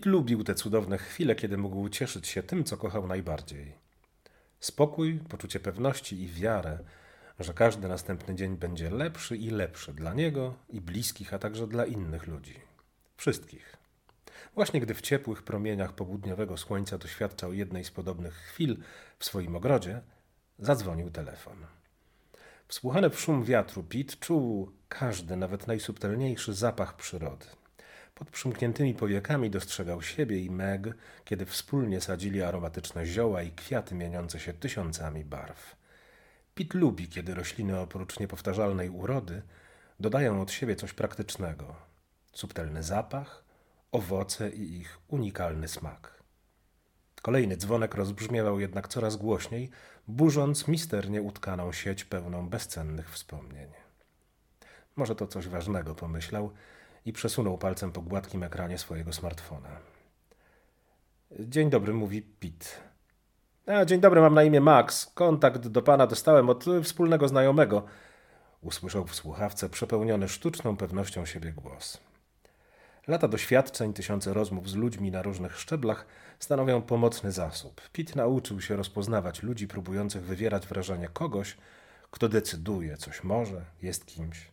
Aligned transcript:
Pit 0.00 0.06
lubił 0.06 0.44
te 0.44 0.54
cudowne 0.54 0.98
chwile, 0.98 1.34
kiedy 1.34 1.58
mógł 1.58 1.88
cieszyć 1.88 2.26
się 2.26 2.42
tym, 2.42 2.64
co 2.64 2.76
kochał 2.76 3.06
najbardziej. 3.06 3.72
Spokój, 4.60 5.20
poczucie 5.28 5.60
pewności 5.60 6.22
i 6.22 6.28
wiarę, 6.28 6.78
że 7.40 7.54
każdy 7.54 7.88
następny 7.88 8.34
dzień 8.34 8.56
będzie 8.56 8.90
lepszy 8.90 9.36
i 9.36 9.50
lepszy 9.50 9.92
dla 9.92 10.14
niego 10.14 10.54
i 10.68 10.80
bliskich, 10.80 11.34
a 11.34 11.38
także 11.38 11.66
dla 11.66 11.84
innych 11.84 12.26
ludzi. 12.26 12.60
Wszystkich. 13.16 13.76
Właśnie 14.54 14.80
gdy 14.80 14.94
w 14.94 15.00
ciepłych 15.00 15.42
promieniach 15.42 15.92
południowego 15.92 16.56
słońca 16.56 16.98
doświadczał 16.98 17.52
jednej 17.52 17.84
z 17.84 17.90
podobnych 17.90 18.34
chwil 18.34 18.76
w 19.18 19.24
swoim 19.24 19.56
ogrodzie, 19.56 20.00
zadzwonił 20.58 21.10
telefon. 21.10 21.66
Wsłuchany 22.68 23.10
w 23.10 23.20
szum 23.20 23.44
wiatru, 23.44 23.82
Pit 23.82 24.18
czuł 24.20 24.72
każdy, 24.88 25.36
nawet 25.36 25.66
najsubtelniejszy 25.66 26.54
zapach 26.54 26.96
przyrody. 26.96 27.46
Pod 28.20 28.30
przymkniętymi 28.30 28.94
powiekami 28.94 29.50
dostrzegał 29.50 30.02
siebie 30.02 30.40
i 30.40 30.50
Meg, 30.50 30.88
kiedy 31.24 31.46
wspólnie 31.46 32.00
sadzili 32.00 32.42
aromatyczne 32.42 33.06
zioła 33.06 33.42
i 33.42 33.52
kwiaty 33.52 33.94
mieniące 33.94 34.40
się 34.40 34.52
tysiącami 34.52 35.24
barw. 35.24 35.76
Pit 36.54 36.74
lubi, 36.74 37.08
kiedy 37.08 37.34
rośliny 37.34 37.78
oprócz 37.78 38.18
niepowtarzalnej 38.18 38.90
urody 38.90 39.42
dodają 40.00 40.42
od 40.42 40.52
siebie 40.52 40.76
coś 40.76 40.92
praktycznego. 40.92 41.76
Subtelny 42.32 42.82
zapach, 42.82 43.44
owoce 43.92 44.50
i 44.50 44.78
ich 44.78 44.98
unikalny 45.08 45.68
smak. 45.68 46.22
Kolejny 47.22 47.56
dzwonek 47.56 47.94
rozbrzmiewał 47.94 48.60
jednak 48.60 48.88
coraz 48.88 49.16
głośniej, 49.16 49.70
burząc 50.08 50.68
misternie 50.68 51.22
utkaną 51.22 51.72
sieć 51.72 52.04
pełną 52.04 52.48
bezcennych 52.48 53.10
wspomnień. 53.10 53.68
Może 54.96 55.16
to 55.16 55.26
coś 55.26 55.48
ważnego, 55.48 55.94
pomyślał 55.94 56.52
i 57.04 57.12
przesunął 57.12 57.58
palcem 57.58 57.92
po 57.92 58.02
gładkim 58.02 58.42
ekranie 58.42 58.78
swojego 58.78 59.12
smartfona. 59.12 59.68
Dzień 61.38 61.70
dobry, 61.70 61.94
mówi 61.94 62.22
Pit. 62.22 62.80
A, 63.66 63.84
dzień 63.84 64.00
dobry, 64.00 64.20
mam 64.20 64.34
na 64.34 64.42
imię 64.42 64.60
Max. 64.60 65.06
Kontakt 65.14 65.68
do 65.68 65.82
pana 65.82 66.06
dostałem 66.06 66.50
od 66.50 66.64
wspólnego 66.82 67.28
znajomego. 67.28 67.84
Usłyszał 68.60 69.06
w 69.06 69.14
słuchawce 69.14 69.68
przepełniony 69.68 70.28
sztuczną 70.28 70.76
pewnością 70.76 71.26
siebie 71.26 71.52
głos. 71.52 71.98
Lata 73.06 73.28
doświadczeń, 73.28 73.92
tysiące 73.92 74.34
rozmów 74.34 74.70
z 74.70 74.74
ludźmi 74.74 75.10
na 75.10 75.22
różnych 75.22 75.58
szczeblach 75.58 76.06
stanowią 76.38 76.82
pomocny 76.82 77.32
zasób. 77.32 77.80
Pitt 77.92 78.16
nauczył 78.16 78.60
się 78.60 78.76
rozpoznawać 78.76 79.42
ludzi 79.42 79.68
próbujących 79.68 80.24
wywierać 80.24 80.66
wrażenie 80.66 81.08
kogoś, 81.08 81.56
kto 82.10 82.28
decyduje, 82.28 82.96
coś 82.96 83.24
może, 83.24 83.64
jest 83.82 84.06
kimś. 84.06 84.50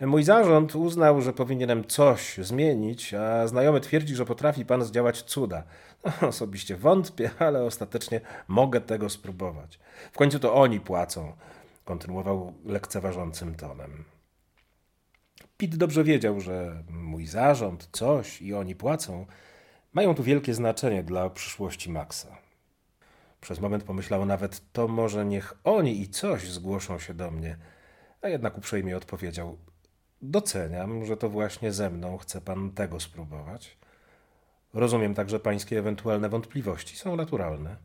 Mój 0.00 0.22
zarząd 0.22 0.74
uznał, 0.74 1.20
że 1.20 1.32
powinienem 1.32 1.84
coś 1.84 2.38
zmienić, 2.38 3.14
a 3.14 3.46
znajomy 3.46 3.80
twierdzi, 3.80 4.14
że 4.14 4.24
potrafi 4.24 4.64
pan 4.64 4.84
zdziałać 4.84 5.22
cuda. 5.22 5.62
Osobiście 6.28 6.76
wątpię, 6.76 7.30
ale 7.38 7.64
ostatecznie 7.64 8.20
mogę 8.48 8.80
tego 8.80 9.10
spróbować. 9.10 9.78
W 10.12 10.16
końcu 10.16 10.38
to 10.38 10.54
oni 10.54 10.80
płacą, 10.80 11.32
kontynuował 11.84 12.52
lekceważącym 12.64 13.54
tonem. 13.54 14.04
Pitt 15.56 15.76
dobrze 15.76 16.04
wiedział, 16.04 16.40
że 16.40 16.82
mój 16.90 17.26
zarząd, 17.26 17.88
coś 17.92 18.42
i 18.42 18.54
oni 18.54 18.74
płacą, 18.74 19.26
mają 19.92 20.14
tu 20.14 20.22
wielkie 20.22 20.54
znaczenie 20.54 21.02
dla 21.02 21.30
przyszłości 21.30 21.90
Maxa. 21.90 22.36
Przez 23.40 23.60
moment 23.60 23.84
pomyślał 23.84 24.26
nawet, 24.26 24.72
to 24.72 24.88
może 24.88 25.24
niech 25.24 25.54
oni 25.64 26.00
i 26.00 26.08
coś 26.08 26.50
zgłoszą 26.50 26.98
się 26.98 27.14
do 27.14 27.30
mnie, 27.30 27.56
a 28.26 28.28
jednak 28.28 28.58
uprzejmie 28.58 28.96
odpowiedział: 28.96 29.58
Doceniam, 30.22 31.04
że 31.04 31.16
to 31.16 31.28
właśnie 31.28 31.72
ze 31.72 31.90
mną 31.90 32.18
chce 32.18 32.40
pan 32.40 32.70
tego 32.70 33.00
spróbować. 33.00 33.76
Rozumiem 34.74 35.14
także 35.14 35.40
pańskie 35.40 35.78
ewentualne 35.78 36.28
wątpliwości, 36.28 36.96
są 36.96 37.16
naturalne. 37.16 37.76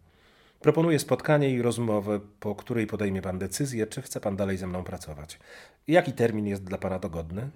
Proponuję 0.59 0.99
spotkanie 0.99 1.49
i 1.49 1.61
rozmowę, 1.61 2.19
po 2.39 2.55
której 2.55 2.87
podejmie 2.87 3.21
pan 3.21 3.39
decyzję, 3.39 3.87
czy 3.87 4.01
chce 4.01 4.19
pan 4.19 4.35
dalej 4.35 4.57
ze 4.57 4.67
mną 4.67 4.83
pracować. 4.83 5.39
Jaki 5.87 6.13
termin 6.13 6.47
jest 6.47 6.63
dla 6.63 6.77
pana 6.77 6.99
dogodny? 6.99 7.49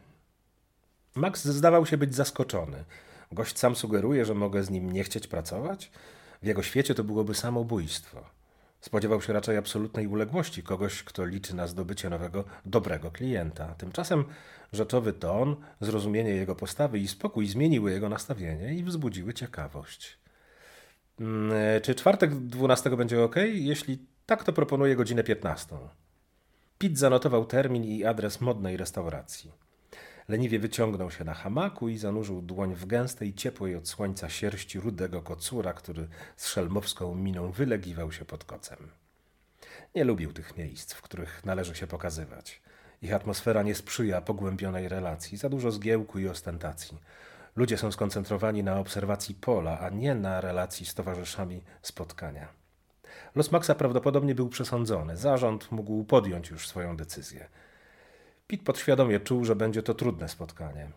Max 1.16 1.46
zdawał 1.46 1.86
się 1.86 1.98
być 1.98 2.16
zaskoczony. 2.16 2.84
Gość 3.32 3.60
sam 3.60 3.76
sugeruje, 3.76 4.26
że 4.26 4.34
mogę 4.34 4.64
z 4.64 4.70
nim 4.70 4.92
nie 4.92 5.04
chcieć 5.04 5.28
pracować? 5.28 5.92
W 6.42 6.46
jego 6.46 6.64
świecie 6.64 6.96
to 6.96 7.04
byłoby 7.04 7.36
samobójstwo. 7.36 8.24
Spodziewał 8.86 9.22
się 9.22 9.34
raczej 9.34 9.58
absolutnej 9.58 10.08
uległości 10.08 10.64
kogoś, 10.64 11.04
kto 11.04 11.26
liczy 11.26 11.56
na 11.56 11.68
zdobycie 11.68 12.10
nowego, 12.10 12.44
dobrego 12.66 13.12
klienta. 13.12 13.76
Tymczasem 13.78 14.26
rzeczowy 14.74 15.14
ton, 15.14 15.56
zrozumienie 15.82 16.30
jego 16.30 16.56
postawy 16.56 17.00
i 17.00 17.08
spokój 17.08 17.48
zmieniły 17.48 17.92
jego 17.92 18.10
nastawienie 18.10 18.74
i 18.74 18.84
wzbudziły 18.84 19.34
ciekawość. 19.34 20.18
Mm, 21.20 21.52
czy 21.82 21.96
czwartek 21.96 22.36
12 22.36 22.90
będzie 22.90 23.24
ok? 23.24 23.36
Jeśli 23.54 24.06
tak, 24.26 24.44
to 24.44 24.54
proponuję 24.54 24.96
godzinę 24.96 25.24
15. 25.24 25.76
Pitt 26.78 26.98
zanotował 26.98 27.46
termin 27.46 27.84
i 27.84 28.04
adres 28.04 28.42
modnej 28.42 28.78
restauracji. 28.78 29.52
Leniwie 30.28 30.60
wyciągnął 30.60 31.12
się 31.12 31.24
na 31.24 31.34
hamaku 31.34 31.90
i 31.90 31.98
zanurzył 31.98 32.42
dłoń 32.42 32.76
w 32.76 32.86
gęstej, 32.86 33.34
ciepłej 33.34 33.76
od 33.76 33.88
słońca 33.88 34.30
sierści 34.30 34.80
rudego 34.80 35.22
kocura, 35.22 35.74
który 35.74 36.08
z 36.36 36.48
szelmowską 36.48 37.16
miną 37.16 37.52
wylegiwał 37.52 38.12
się 38.12 38.26
pod 38.26 38.44
kocem. 38.44 38.78
Nie 39.96 40.04
lubił 40.04 40.34
tych 40.34 40.58
miejsc, 40.58 40.94
w 40.94 41.02
których 41.02 41.46
należy 41.46 41.76
się 41.76 41.88
pokazywać. 41.88 42.62
Ich 43.02 43.14
atmosfera 43.14 43.64
nie 43.64 43.76
sprzyja 43.76 44.22
pogłębionej 44.22 44.90
relacji, 44.90 45.38
za 45.38 45.50
dużo 45.50 45.72
zgiełku 45.72 46.20
i 46.20 46.28
ostentacji. 46.28 46.98
Ludzie 47.56 47.78
są 47.78 47.92
skoncentrowani 47.92 48.64
na 48.64 48.80
obserwacji 48.80 49.36
pola, 49.36 49.80
a 49.80 49.90
nie 49.90 50.16
na 50.16 50.42
relacji 50.42 50.86
z 50.86 50.94
towarzyszami 50.94 51.62
spotkania. 51.82 52.48
Los 53.36 53.52
Maxa 53.52 53.76
prawdopodobnie 53.76 54.36
był 54.36 54.50
przesądzony. 54.50 55.18
Zarząd 55.18 55.72
mógł 55.72 56.04
podjąć 56.04 56.50
już 56.50 56.68
swoją 56.68 56.98
decyzję. 56.98 57.48
Pit 58.48 58.64
podświadomie 58.64 59.20
czuł, 59.20 59.46
że 59.46 59.56
będzie 59.56 59.84
to 59.84 59.94
trudne 59.94 60.30
spotkanie. 60.30 60.92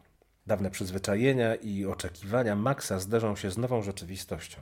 Dawne 0.47 0.71
przyzwyczajenia 0.71 1.55
i 1.55 1.85
oczekiwania 1.85 2.57
Maxa 2.57 2.99
zderzą 2.99 3.37
się 3.37 3.51
z 3.51 3.59
nową 3.59 3.83
rzeczywistością. 3.83 4.61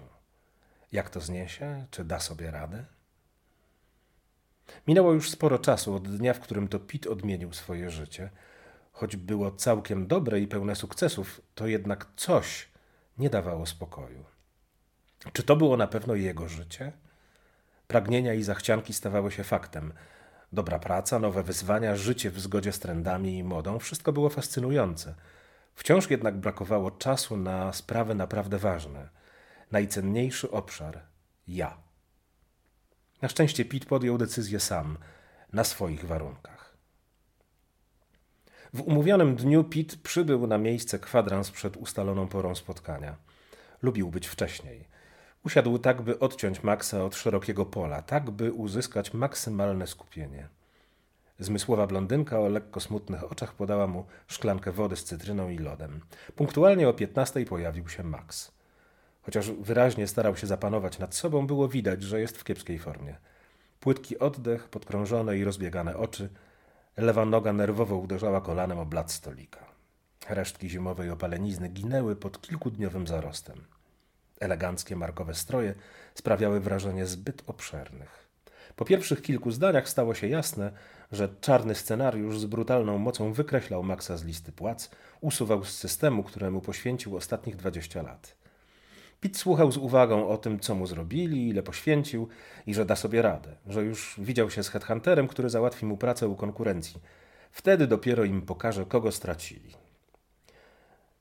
Jak 0.92 1.10
to 1.10 1.20
zniesie? 1.20 1.86
Czy 1.90 2.04
da 2.04 2.20
sobie 2.20 2.50
radę? 2.50 2.84
Minęło 4.86 5.12
już 5.12 5.30
sporo 5.30 5.58
czasu 5.58 5.94
od 5.94 6.16
dnia, 6.16 6.34
w 6.34 6.40
którym 6.40 6.68
to 6.68 6.78
Pit 6.78 7.06
odmienił 7.06 7.52
swoje 7.52 7.90
życie. 7.90 8.30
Choć 8.92 9.16
było 9.16 9.50
całkiem 9.50 10.06
dobre 10.06 10.40
i 10.40 10.46
pełne 10.46 10.76
sukcesów, 10.76 11.40
to 11.54 11.66
jednak 11.66 12.06
coś 12.16 12.68
nie 13.18 13.30
dawało 13.30 13.66
spokoju. 13.66 14.24
Czy 15.32 15.42
to 15.42 15.56
było 15.56 15.76
na 15.76 15.86
pewno 15.86 16.14
jego 16.14 16.48
życie? 16.48 16.92
Pragnienia 17.86 18.34
i 18.34 18.42
zachcianki 18.42 18.92
stawały 18.92 19.32
się 19.32 19.44
faktem. 19.44 19.92
Dobra 20.56 20.78
praca, 20.78 21.18
nowe 21.18 21.42
wyzwania, 21.42 21.96
życie 21.96 22.30
w 22.30 22.40
zgodzie 22.40 22.72
z 22.72 22.78
trendami 22.78 23.38
i 23.38 23.44
modą 23.44 23.78
wszystko 23.78 24.12
było 24.12 24.30
fascynujące. 24.30 25.14
Wciąż 25.74 26.10
jednak 26.10 26.36
brakowało 26.36 26.90
czasu 26.90 27.36
na 27.36 27.72
sprawy 27.72 28.14
naprawdę 28.14 28.58
ważne. 28.58 29.08
Najcenniejszy 29.70 30.50
obszar 30.50 31.02
ja. 31.48 31.76
Na 33.22 33.28
szczęście 33.28 33.64
Pete 33.64 33.86
podjął 33.86 34.18
decyzję 34.18 34.60
sam, 34.60 34.98
na 35.52 35.64
swoich 35.64 36.04
warunkach. 36.04 36.76
W 38.74 38.80
umówionym 38.80 39.36
dniu 39.36 39.64
Pete 39.64 39.96
przybył 40.02 40.46
na 40.46 40.58
miejsce 40.58 40.98
kwadrans 40.98 41.50
przed 41.50 41.76
ustaloną 41.76 42.28
porą 42.28 42.54
spotkania. 42.54 43.16
Lubił 43.82 44.10
być 44.10 44.26
wcześniej. 44.26 44.88
Usiadł 45.46 45.78
tak, 45.78 46.02
by 46.02 46.18
odciąć 46.18 46.62
Maxa 46.62 47.04
od 47.04 47.16
szerokiego 47.16 47.66
pola, 47.66 48.02
tak, 48.02 48.30
by 48.30 48.52
uzyskać 48.52 49.14
maksymalne 49.14 49.86
skupienie. 49.86 50.48
Zmysłowa 51.38 51.86
blondynka 51.86 52.40
o 52.40 52.48
lekko 52.48 52.80
smutnych 52.80 53.32
oczach 53.32 53.54
podała 53.54 53.86
mu 53.86 54.06
szklankę 54.26 54.72
wody 54.72 54.96
z 54.96 55.04
cytryną 55.04 55.48
i 55.48 55.58
lodem. 55.58 56.00
Punktualnie 56.36 56.88
o 56.88 56.92
piętnastej 56.92 57.44
pojawił 57.44 57.88
się 57.88 58.02
Max. 58.02 58.52
Chociaż 59.22 59.50
wyraźnie 59.50 60.06
starał 60.06 60.36
się 60.36 60.46
zapanować 60.46 60.98
nad 60.98 61.14
sobą, 61.14 61.46
było 61.46 61.68
widać, 61.68 62.02
że 62.02 62.20
jest 62.20 62.38
w 62.38 62.44
kiepskiej 62.44 62.78
formie. 62.78 63.16
Płytki 63.80 64.18
oddech, 64.18 64.68
podkrążone 64.68 65.38
i 65.38 65.44
rozbiegane 65.44 65.96
oczy, 65.96 66.28
lewa 66.96 67.24
noga 67.24 67.52
nerwowo 67.52 67.96
uderzała 67.96 68.40
kolanem 68.40 68.78
o 68.78 68.86
blat 68.86 69.12
stolika. 69.12 69.66
Resztki 70.28 70.68
zimowej 70.68 71.10
opalenizny 71.10 71.68
ginęły 71.68 72.16
pod 72.16 72.40
kilkudniowym 72.40 73.06
zarostem. 73.06 73.75
Eleganckie 74.40 74.96
markowe 74.96 75.34
stroje 75.34 75.74
sprawiały 76.14 76.60
wrażenie 76.60 77.06
zbyt 77.06 77.42
obszernych. 77.46 78.26
Po 78.76 78.84
pierwszych 78.84 79.22
kilku 79.22 79.50
zdaniach 79.50 79.88
stało 79.88 80.14
się 80.14 80.28
jasne, 80.28 80.72
że 81.12 81.28
czarny 81.40 81.74
scenariusz 81.74 82.38
z 82.38 82.44
brutalną 82.44 82.98
mocą 82.98 83.32
wykreślał 83.32 83.82
Maxa 83.82 84.16
z 84.16 84.24
listy 84.24 84.52
płac, 84.52 84.90
usuwał 85.20 85.64
z 85.64 85.78
systemu, 85.78 86.22
któremu 86.22 86.60
poświęcił 86.60 87.16
ostatnich 87.16 87.56
dwadzieścia 87.56 88.02
lat. 88.02 88.36
Pitt 89.20 89.36
słuchał 89.36 89.72
z 89.72 89.76
uwagą 89.76 90.28
o 90.28 90.38
tym, 90.38 90.60
co 90.60 90.74
mu 90.74 90.86
zrobili, 90.86 91.48
ile 91.48 91.62
poświęcił 91.62 92.28
i 92.66 92.74
że 92.74 92.84
da 92.84 92.96
sobie 92.96 93.22
radę, 93.22 93.56
że 93.66 93.84
już 93.84 94.14
widział 94.18 94.50
się 94.50 94.62
z 94.62 94.68
headhunterem, 94.68 95.28
który 95.28 95.50
załatwi 95.50 95.86
mu 95.86 95.96
pracę 95.96 96.28
u 96.28 96.36
konkurencji. 96.36 97.00
Wtedy 97.50 97.86
dopiero 97.86 98.24
im 98.24 98.42
pokaże, 98.42 98.86
kogo 98.86 99.12
stracili. 99.12 99.85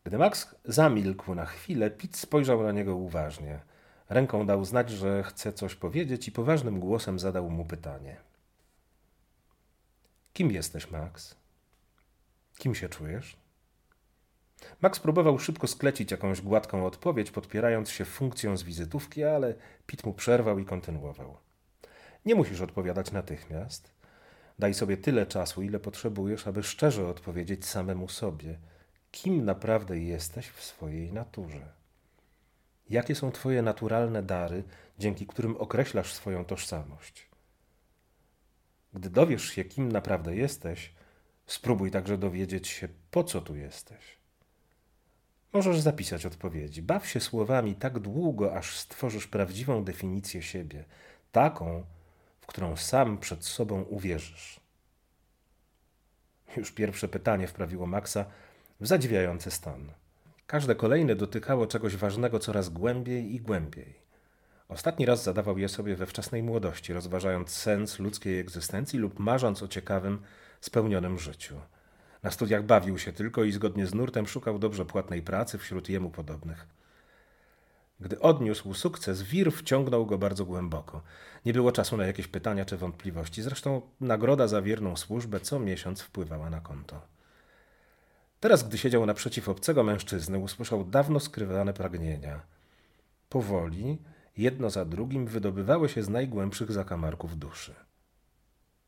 Gdy 0.06 0.18
Max 0.18 0.56
zamilkł 0.66 1.36
na 1.36 1.46
chwilę, 1.46 1.92
Pit 1.92 2.18
spojrzał 2.18 2.64
na 2.64 2.72
niego 2.72 2.96
uważnie. 2.96 3.60
Ręką 4.10 4.46
dał 4.46 4.66
znać, 4.66 4.90
że 4.90 5.24
chce 5.24 5.54
coś 5.54 5.76
powiedzieć 5.76 6.28
i 6.28 6.32
poważnym 6.32 6.80
głosem 6.80 7.20
zadał 7.20 7.50
mu 7.50 7.66
pytanie. 7.66 8.18
Kim 10.34 10.52
jesteś, 10.52 10.92
Max? 10.92 11.36
Kim 12.58 12.76
się 12.76 12.90
czujesz? 12.90 13.38
Max 14.82 15.00
próbował 15.00 15.40
szybko 15.40 15.68
sklecić 15.68 16.12
jakąś 16.12 16.42
gładką 16.42 16.86
odpowiedź, 16.86 17.32
podpierając 17.32 17.90
się 17.90 18.06
funkcją 18.06 18.58
z 18.58 18.64
wizytówki, 18.64 19.24
ale 19.24 19.56
Pit 19.88 20.06
mu 20.06 20.14
przerwał 20.14 20.60
i 20.60 20.66
kontynuował. 20.66 21.38
Nie 22.26 22.36
musisz 22.36 22.62
odpowiadać 22.62 23.12
natychmiast. 23.12 23.92
Daj 24.60 24.74
sobie 24.74 24.98
tyle 24.98 25.26
czasu, 25.26 25.62
ile 25.62 25.80
potrzebujesz, 25.80 26.48
aby 26.48 26.64
szczerze 26.64 27.08
odpowiedzieć 27.08 27.66
samemu 27.66 28.10
sobie, 28.10 28.58
kim 29.16 29.46
naprawdę 29.46 30.00
jesteś 30.00 30.50
w 30.50 30.64
swojej 30.64 31.14
naturze. 31.14 31.74
Jakie 32.90 33.16
są 33.16 33.32
Twoje 33.32 33.62
naturalne 33.62 34.24
dary, 34.24 34.64
dzięki 35.00 35.28
którym 35.28 35.58
określasz 35.58 36.14
swoją 36.14 36.46
tożsamość? 36.46 37.30
Gdy 38.94 39.10
dowiesz 39.10 39.44
się, 39.44 39.64
kim 39.64 39.92
naprawdę 39.92 40.36
jesteś, 40.36 40.94
spróbuj 41.46 41.92
także 41.92 42.18
dowiedzieć 42.18 42.68
się, 42.68 42.88
po 43.12 43.24
co 43.24 43.42
tu 43.42 43.56
jesteś. 43.56 44.18
Możesz 45.54 45.80
zapisać 45.80 46.26
odpowiedzi. 46.26 46.82
Baw 46.82 47.08
się 47.08 47.20
słowami 47.20 47.76
tak 47.76 48.00
długo, 48.00 48.56
aż 48.56 48.78
stworzysz 48.78 49.28
prawdziwą 49.28 49.84
definicję 49.84 50.42
siebie, 50.42 50.86
taką, 51.32 51.84
w 52.42 52.46
którą 52.46 52.76
sam 52.76 53.18
przed 53.18 53.46
sobą 53.46 53.82
uwierzysz. 53.82 54.60
Już 56.58 56.72
pierwsze 56.72 57.08
pytanie 57.08 57.48
wprawiło 57.48 57.88
Maxa 57.88 58.26
w 58.80 58.88
zadziwiający 58.88 59.52
stan. 59.52 59.92
Każde 60.48 60.76
kolejne 60.76 61.16
dotykało 61.16 61.68
czegoś 61.68 61.96
ważnego 61.96 62.40
coraz 62.40 62.70
głębiej 62.70 63.36
i 63.36 63.42
głębiej. 63.42 64.06
Ostatni 64.70 65.06
raz 65.06 65.24
zadawał 65.24 65.58
je 65.58 65.70
sobie 65.70 65.96
we 65.96 66.06
wczesnej 66.06 66.44
młodości, 66.44 66.94
rozważając 66.94 67.50
sens 67.50 68.00
ludzkiej 68.00 68.40
egzystencji 68.40 69.00
lub 69.00 69.20
marząc 69.20 69.64
o 69.64 69.68
ciekawym, 69.68 70.22
spełnionym 70.62 71.20
życiu. 71.20 71.56
Na 72.24 72.32
studiach 72.32 72.64
bawił 72.64 72.98
się 72.98 73.14
tylko 73.14 73.44
i 73.44 73.52
zgodnie 73.52 73.88
z 73.88 73.94
nurtem 73.94 74.28
szukał 74.28 74.60
dobrze 74.60 74.86
płatnej 74.86 75.22
pracy 75.22 75.58
wśród 75.58 75.90
jemu 75.90 76.10
podobnych. 76.10 76.68
Gdy 78.00 78.20
odniósł 78.20 78.74
sukces, 78.74 79.24
wir 79.24 79.52
wciągnął 79.52 80.06
go 80.06 80.18
bardzo 80.18 80.46
głęboko. 80.46 81.02
Nie 81.46 81.54
było 81.54 81.72
czasu 81.72 81.98
na 81.98 82.06
jakieś 82.06 82.28
pytania 82.28 82.66
czy 82.66 82.78
wątpliwości. 82.78 83.42
Zresztą 83.42 83.82
nagroda 84.02 84.48
za 84.48 84.62
wierną 84.62 84.96
służbę 84.96 85.40
co 85.40 85.60
miesiąc 85.60 86.02
wpływała 86.02 86.50
na 86.50 86.62
konto. 86.62 87.15
Teraz, 88.40 88.68
gdy 88.68 88.78
siedział 88.78 89.06
naprzeciw 89.06 89.50
obcego 89.50 89.84
mężczyzny, 89.84 90.38
usłyszał 90.38 90.86
dawno 90.86 91.20
skrywane 91.20 91.74
pragnienia. 91.74 92.42
Powoli, 93.30 93.98
jedno 94.38 94.70
za 94.70 94.86
drugim, 94.86 95.28
wydobywały 95.28 95.90
się 95.90 96.04
z 96.04 96.10
najgłębszych 96.10 96.72
zakamarków 96.72 97.38
duszy. 97.38 97.76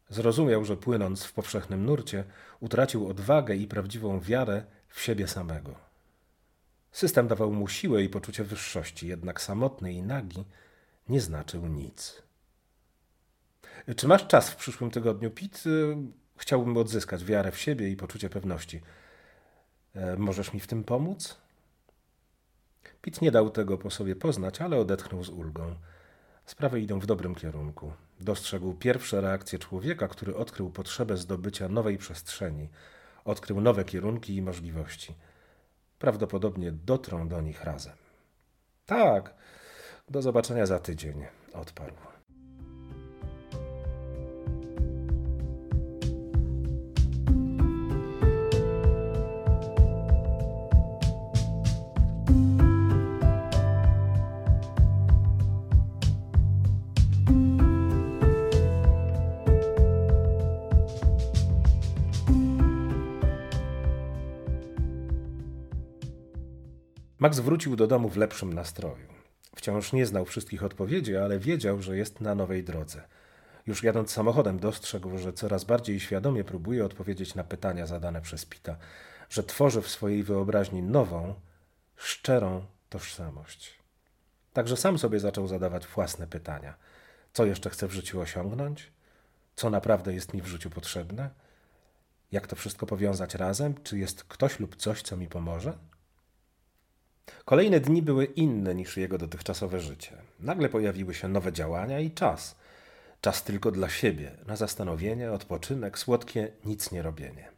Zrozumiał, 0.09 0.65
że 0.65 0.77
płynąc 0.77 1.23
w 1.23 1.33
powszechnym 1.33 1.85
nurcie, 1.85 2.23
utracił 2.59 3.07
odwagę 3.07 3.55
i 3.55 3.67
prawdziwą 3.67 4.19
wiarę 4.19 4.63
w 4.88 5.01
siebie 5.01 5.27
samego. 5.27 5.75
System 6.91 7.27
dawał 7.27 7.51
mu 7.51 7.67
siłę 7.67 8.03
i 8.03 8.09
poczucie 8.09 8.43
wyższości, 8.43 9.07
jednak 9.07 9.41
samotny 9.41 9.93
i 9.93 10.03
nagi 10.03 10.45
nie 11.09 11.21
znaczył 11.21 11.67
nic. 11.67 12.21
Czy 13.95 14.07
masz 14.07 14.27
czas 14.27 14.50
w 14.50 14.55
przyszłym 14.55 14.91
tygodniu, 14.91 15.31
Pit? 15.31 15.63
Chciałbym 16.38 16.77
odzyskać 16.77 17.25
wiarę 17.25 17.51
w 17.51 17.57
siebie 17.59 17.89
i 17.89 17.95
poczucie 17.95 18.29
pewności. 18.29 18.81
E, 19.97 20.17
możesz 20.17 20.53
mi 20.53 20.59
w 20.59 20.67
tym 20.67 20.83
pomóc? 20.83 21.38
Pit 23.01 23.21
nie 23.21 23.31
dał 23.31 23.49
tego 23.49 23.77
po 23.77 23.89
sobie 23.89 24.15
poznać, 24.15 24.61
ale 24.61 24.77
odetchnął 24.77 25.23
z 25.23 25.29
ulgą. 25.29 25.75
Sprawy 26.45 26.81
idą 26.81 26.99
w 26.99 27.05
dobrym 27.05 27.35
kierunku. 27.35 27.94
Dostrzegł 28.19 28.73
pierwsze 28.73 29.21
reakcje 29.21 29.59
człowieka, 29.59 30.07
który 30.07 30.35
odkrył 30.35 30.69
potrzebę 30.69 31.17
zdobycia 31.17 31.69
nowej 31.69 31.97
przestrzeni, 31.97 32.69
odkrył 33.25 33.61
nowe 33.61 33.85
kierunki 33.85 34.35
i 34.35 34.41
możliwości. 34.41 35.15
Prawdopodobnie 36.00 36.71
dotrą 36.71 37.27
do 37.27 37.41
nich 37.41 37.63
razem. 37.63 37.95
Tak, 38.85 39.33
do 40.09 40.21
zobaczenia 40.21 40.65
za 40.65 40.79
tydzień, 40.79 41.25
odparł. 41.53 41.93
Max 67.19 67.39
wrócił 67.39 67.75
do 67.75 67.87
domu 67.87 68.09
w 68.09 68.17
lepszym 68.17 68.53
nastroju. 68.53 69.07
Wciąż 69.55 69.93
nie 69.93 70.05
znał 70.05 70.25
wszystkich 70.25 70.63
odpowiedzi, 70.63 71.15
ale 71.15 71.39
wiedział, 71.39 71.81
że 71.81 71.97
jest 71.97 72.21
na 72.21 72.35
nowej 72.35 72.63
drodze. 72.63 73.01
Już 73.67 73.83
jadąc 73.83 74.11
samochodem 74.11 74.59
dostrzegł, 74.59 75.17
że 75.17 75.33
coraz 75.33 75.63
bardziej 75.63 75.99
świadomie 75.99 76.43
próbuje 76.43 76.85
odpowiedzieć 76.85 77.35
na 77.35 77.43
pytania 77.43 77.85
zadane 77.85 78.21
przez 78.21 78.45
Pita, 78.45 78.77
że 79.29 79.43
tworzy 79.43 79.81
w 79.81 79.87
swojej 79.87 80.23
wyobraźni 80.23 80.81
nową, 80.81 81.33
szczerą 81.95 82.65
tożsamość. 82.89 83.79
Także 84.53 84.77
sam 84.77 84.97
sobie 84.97 85.19
zaczął 85.19 85.47
zadawać 85.47 85.87
własne 85.87 86.27
pytania. 86.27 86.73
Co 87.33 87.45
jeszcze 87.45 87.69
chcę 87.69 87.87
w 87.87 87.91
życiu 87.91 88.19
osiągnąć? 88.19 88.91
Co 89.55 89.69
naprawdę 89.69 90.13
jest 90.13 90.33
mi 90.33 90.41
w 90.41 90.47
życiu 90.47 90.69
potrzebne? 90.69 91.29
Jak 92.31 92.47
to 92.47 92.55
wszystko 92.55 92.86
powiązać 92.86 93.36
razem? 93.36 93.75
Czy 93.83 93.97
jest 93.97 94.24
ktoś 94.24 94.59
lub 94.59 94.75
coś, 94.75 95.01
co 95.01 95.17
mi 95.17 95.27
pomoże? 95.27 95.77
Kolejne 97.46 97.79
dni 97.79 98.01
były 98.01 98.25
inne 98.25 98.75
niż 98.75 98.98
jego 98.98 99.17
dotychczasowe 99.17 99.79
życie. 99.79 100.12
Nagle 100.39 100.69
pojawiły 100.69 101.13
się 101.13 101.27
nowe 101.27 101.53
działania 101.53 102.00
i 102.00 102.12
czas. 102.12 102.55
Czas 103.22 103.43
tylko 103.43 103.72
dla 103.72 103.89
siebie, 103.89 104.31
na 104.48 104.55
zastanowienie, 104.55 105.31
odpoczynek, 105.31 106.00
słodkie 106.00 106.51
nic 106.65 106.91
nie 106.91 107.01
robienie. 107.01 107.50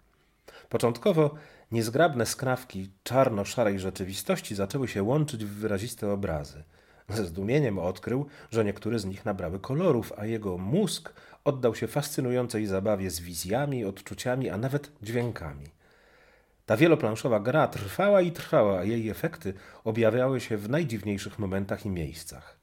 Początkowo 0.69 1.35
niezgrabne 1.71 2.25
skrawki 2.25 2.89
czarno-szarej 3.03 3.79
rzeczywistości 3.79 4.55
zaczęły 4.55 4.87
się 4.87 5.03
łączyć 5.03 5.45
w 5.45 5.49
wyraziste 5.49 6.11
obrazy. 6.11 6.63
Ze 7.09 7.25
zdumieniem 7.25 7.79
odkrył, 7.79 8.25
że 8.51 8.65
niektóre 8.65 8.99
z 8.99 9.05
nich 9.05 9.25
nabrały 9.25 9.59
kolorów, 9.59 10.13
a 10.17 10.25
jego 10.25 10.57
mózg 10.57 11.13
oddał 11.43 11.75
się 11.75 11.87
fascynującej 11.87 12.65
zabawie 12.65 13.11
z 13.11 13.19
wizjami, 13.19 13.85
odczuciami, 13.85 14.49
a 14.49 14.57
nawet 14.57 14.91
dźwiękami. 15.01 15.65
Ta 16.69 16.77
wieloplanszowa 16.77 17.39
gra 17.39 17.67
trwała 17.67 18.21
i 18.21 18.31
trwała, 18.31 18.79
a 18.79 18.83
jej 18.83 19.09
efekty 19.09 19.53
objawiały 19.83 20.41
się 20.41 20.57
w 20.57 20.69
najdziwniejszych 20.69 21.39
momentach 21.39 21.85
i 21.85 21.89
miejscach. 21.89 22.57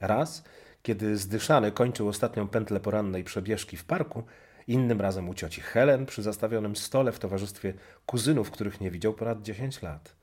Raz, 0.00 0.44
kiedy 0.82 1.16
zdyszany 1.16 1.72
kończył 1.72 2.08
ostatnią 2.08 2.48
pętlę 2.48 2.80
porannej 2.80 3.24
przebieżki 3.24 3.76
w 3.76 3.84
parku, 3.84 4.22
innym 4.66 5.00
razem 5.00 5.28
u 5.28 5.34
cioci 5.34 5.60
Helen 5.60 6.06
przy 6.06 6.22
zastawionym 6.22 6.76
stole 6.76 7.12
w 7.12 7.18
towarzystwie 7.18 7.74
kuzynów, 8.06 8.50
których 8.50 8.80
nie 8.80 8.90
widział 8.90 9.14
ponad 9.14 9.42
10 9.42 9.82
lat. 9.82 10.14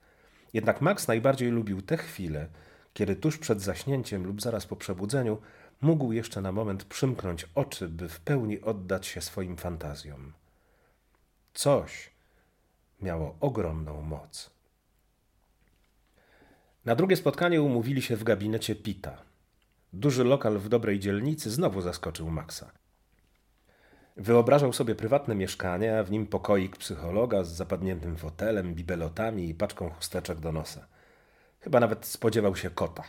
Jednak 0.54 0.82
Max 0.82 1.08
najbardziej 1.08 1.50
lubił 1.50 1.82
te 1.82 1.98
chwile, 1.98 2.48
kiedy 2.94 3.16
tuż 3.16 3.38
przed 3.38 3.62
zaśnięciem 3.62 4.26
lub 4.26 4.42
zaraz 4.42 4.66
po 4.66 4.76
przebudzeniu 4.76 5.38
mógł 5.82 6.12
jeszcze 6.12 6.42
na 6.42 6.52
moment 6.52 6.84
przymknąć 6.84 7.46
oczy, 7.56 7.90
by 7.90 8.10
w 8.10 8.20
pełni 8.20 8.62
oddać 8.62 9.08
się 9.08 9.22
swoim 9.22 9.58
fantazjom. 9.58 10.34
Coś, 11.54 12.19
miało 13.02 13.36
ogromną 13.40 14.02
moc. 14.02 14.50
Na 16.86 16.96
drugie 16.96 17.16
spotkanie 17.16 17.62
umówili 17.62 18.02
się 18.02 18.16
w 18.16 18.24
gabinecie 18.24 18.76
Pita. 18.76 19.18
Duży 19.94 20.24
lokal 20.24 20.58
w 20.58 20.70
dobrej 20.70 21.00
dzielnicy 21.00 21.52
znowu 21.52 21.82
zaskoczył 21.82 22.30
Maxa. 22.30 22.72
Wyobrażał 24.18 24.74
sobie 24.74 24.96
prywatne 24.96 25.36
mieszkanie, 25.36 26.00
a 26.00 26.04
w 26.04 26.12
nim 26.12 26.28
pokoik 26.28 26.78
psychologa 26.78 27.44
z 27.44 27.52
zapadniętym 27.52 28.18
fotelem, 28.18 28.76
bibelotami 28.76 29.50
i 29.50 29.56
paczką 29.56 29.90
chusteczek 29.90 30.40
do 30.40 30.52
nosa. 30.52 30.88
Chyba 31.60 31.80
nawet 31.80 32.06
spodziewał 32.06 32.56
się 32.56 32.70
kota. 32.70 33.04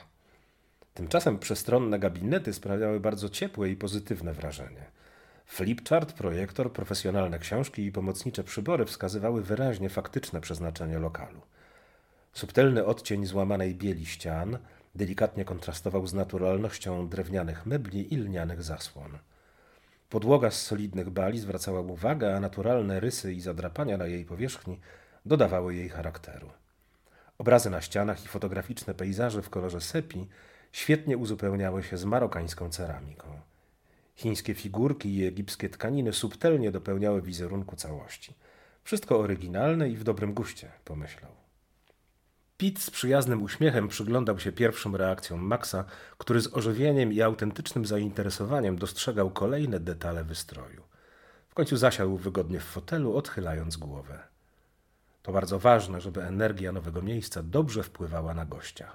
Tymczasem 0.94 1.38
przestronne 1.38 1.98
gabinety 1.98 2.52
sprawiały 2.52 3.00
bardzo 3.00 3.28
ciepłe 3.28 3.70
i 3.70 3.76
pozytywne 3.76 4.32
wrażenie– 4.32 4.90
Flipchart, 5.50 6.12
projektor, 6.12 6.72
profesjonalne 6.72 7.38
książki 7.38 7.84
i 7.84 7.92
pomocnicze 7.92 8.44
przybory 8.44 8.84
wskazywały 8.84 9.42
wyraźnie 9.42 9.88
faktyczne 9.88 10.40
przeznaczenie 10.40 10.98
lokalu. 10.98 11.40
Subtelny 12.32 12.84
odcień 12.84 13.26
złamanej 13.26 13.74
bieli 13.74 14.06
ścian 14.06 14.58
delikatnie 14.94 15.44
kontrastował 15.44 16.06
z 16.06 16.14
naturalnością 16.14 17.08
drewnianych 17.08 17.66
mebli 17.66 18.14
i 18.14 18.16
lnianych 18.16 18.62
zasłon. 18.62 19.18
Podłoga 20.08 20.50
z 20.50 20.62
solidnych 20.62 21.10
bali 21.10 21.38
zwracała 21.38 21.80
uwagę, 21.80 22.36
a 22.36 22.40
naturalne 22.40 23.00
rysy 23.00 23.34
i 23.34 23.40
zadrapania 23.40 23.96
na 23.96 24.06
jej 24.06 24.24
powierzchni 24.24 24.80
dodawały 25.26 25.74
jej 25.74 25.88
charakteru. 25.88 26.50
Obrazy 27.38 27.70
na 27.70 27.80
ścianach 27.80 28.24
i 28.24 28.28
fotograficzne 28.28 28.94
pejzaże 28.94 29.42
w 29.42 29.50
kolorze 29.50 29.80
sepi 29.80 30.26
świetnie 30.72 31.16
uzupełniały 31.16 31.82
się 31.82 31.96
z 31.96 32.04
marokańską 32.04 32.68
ceramiką. 32.68 33.49
Chińskie 34.20 34.54
figurki 34.54 35.16
i 35.16 35.26
egipskie 35.26 35.68
tkaniny 35.68 36.12
subtelnie 36.12 36.70
dopełniały 36.70 37.22
wizerunku 37.22 37.76
całości. 37.76 38.34
Wszystko 38.84 39.18
oryginalne 39.18 39.88
i 39.88 39.96
w 39.96 40.04
dobrym 40.04 40.34
guście, 40.34 40.70
pomyślał. 40.84 41.30
Pitt 42.56 42.82
z 42.82 42.90
przyjaznym 42.90 43.42
uśmiechem 43.42 43.88
przyglądał 43.88 44.38
się 44.38 44.52
pierwszym 44.52 44.96
reakcjom 44.96 45.40
Maxa, 45.40 45.84
który 46.18 46.40
z 46.40 46.54
ożywieniem 46.54 47.12
i 47.12 47.22
autentycznym 47.22 47.86
zainteresowaniem 47.86 48.78
dostrzegał 48.78 49.30
kolejne 49.30 49.80
detale 49.80 50.24
wystroju. 50.24 50.82
W 51.48 51.54
końcu 51.54 51.76
zasiadł 51.76 52.16
wygodnie 52.16 52.60
w 52.60 52.64
fotelu, 52.64 53.16
odchylając 53.16 53.76
głowę. 53.76 54.18
To 55.22 55.32
bardzo 55.32 55.58
ważne, 55.58 56.00
żeby 56.00 56.22
energia 56.22 56.72
nowego 56.72 57.02
miejsca 57.02 57.42
dobrze 57.42 57.82
wpływała 57.82 58.34
na 58.34 58.46
gościa. 58.46 58.92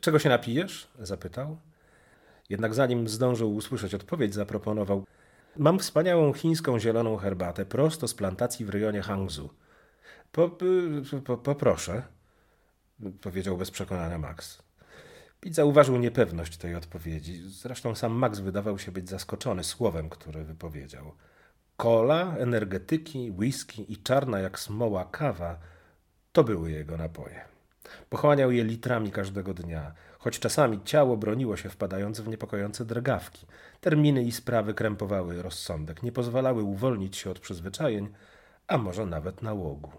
Czego 0.00 0.18
się 0.18 0.28
napijesz? 0.28 0.88
zapytał. 0.98 1.58
Jednak 2.52 2.74
zanim 2.74 3.08
zdążył 3.08 3.54
usłyszeć 3.54 3.94
odpowiedź, 3.94 4.34
zaproponował: 4.34 5.04
Mam 5.56 5.78
wspaniałą 5.78 6.32
chińską 6.32 6.78
zieloną 6.78 7.16
herbatę 7.16 7.66
prosto 7.66 8.08
z 8.08 8.14
plantacji 8.14 8.64
w 8.66 8.70
rejonie 8.70 9.02
Hangzhou. 9.02 9.48
Po, 10.32 10.50
po, 11.24 11.36
poproszę, 11.36 12.02
powiedział 13.20 13.56
bez 13.56 13.70
przekonania 13.70 14.18
Max. 14.18 14.62
Pitt 15.40 15.54
zauważył 15.54 15.96
niepewność 15.96 16.56
tej 16.56 16.74
odpowiedzi. 16.74 17.42
Zresztą 17.46 17.94
sam 17.94 18.12
Max 18.12 18.38
wydawał 18.38 18.78
się 18.78 18.92
być 18.92 19.08
zaskoczony 19.08 19.64
słowem, 19.64 20.08
które 20.08 20.44
wypowiedział. 20.44 21.12
Kola, 21.76 22.36
energetyki, 22.36 23.30
whisky 23.30 23.92
i 23.92 23.96
czarna 23.96 24.40
jak 24.40 24.58
smoła 24.58 25.04
kawa 25.04 25.58
to 26.32 26.44
były 26.44 26.70
jego 26.70 26.96
napoje. 26.96 27.44
Pochłaniał 28.10 28.52
je 28.52 28.64
litrami 28.64 29.10
każdego 29.10 29.54
dnia, 29.54 29.94
choć 30.22 30.38
czasami 30.38 30.80
ciało 30.84 31.16
broniło 31.16 31.56
się 31.56 31.68
wpadając 31.68 32.20
w 32.20 32.28
niepokojące 32.28 32.84
drgawki. 32.84 33.46
Terminy 33.80 34.22
i 34.22 34.32
sprawy 34.32 34.74
krępowały 34.74 35.42
rozsądek, 35.42 36.02
nie 36.02 36.12
pozwalały 36.12 36.62
uwolnić 36.62 37.16
się 37.16 37.30
od 37.30 37.38
przyzwyczajeń, 37.38 38.08
a 38.66 38.78
może 38.78 39.06
nawet 39.06 39.42
nałogu. 39.42 39.92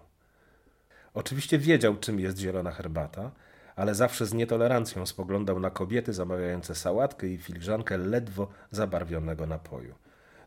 Oczywiście 1.14 1.58
wiedział, 1.58 1.96
czym 1.96 2.20
jest 2.20 2.38
zielona 2.38 2.70
herbata, 2.70 3.30
ale 3.76 3.94
zawsze 3.94 4.26
z 4.26 4.34
nietolerancją 4.34 5.06
spoglądał 5.06 5.60
na 5.60 5.70
kobiety 5.70 6.12
zamawiające 6.12 6.74
sałatkę 6.74 7.26
i 7.26 7.38
filiżankę 7.38 7.98
ledwo 7.98 8.48
zabarwionego 8.70 9.46
napoju. 9.46 9.94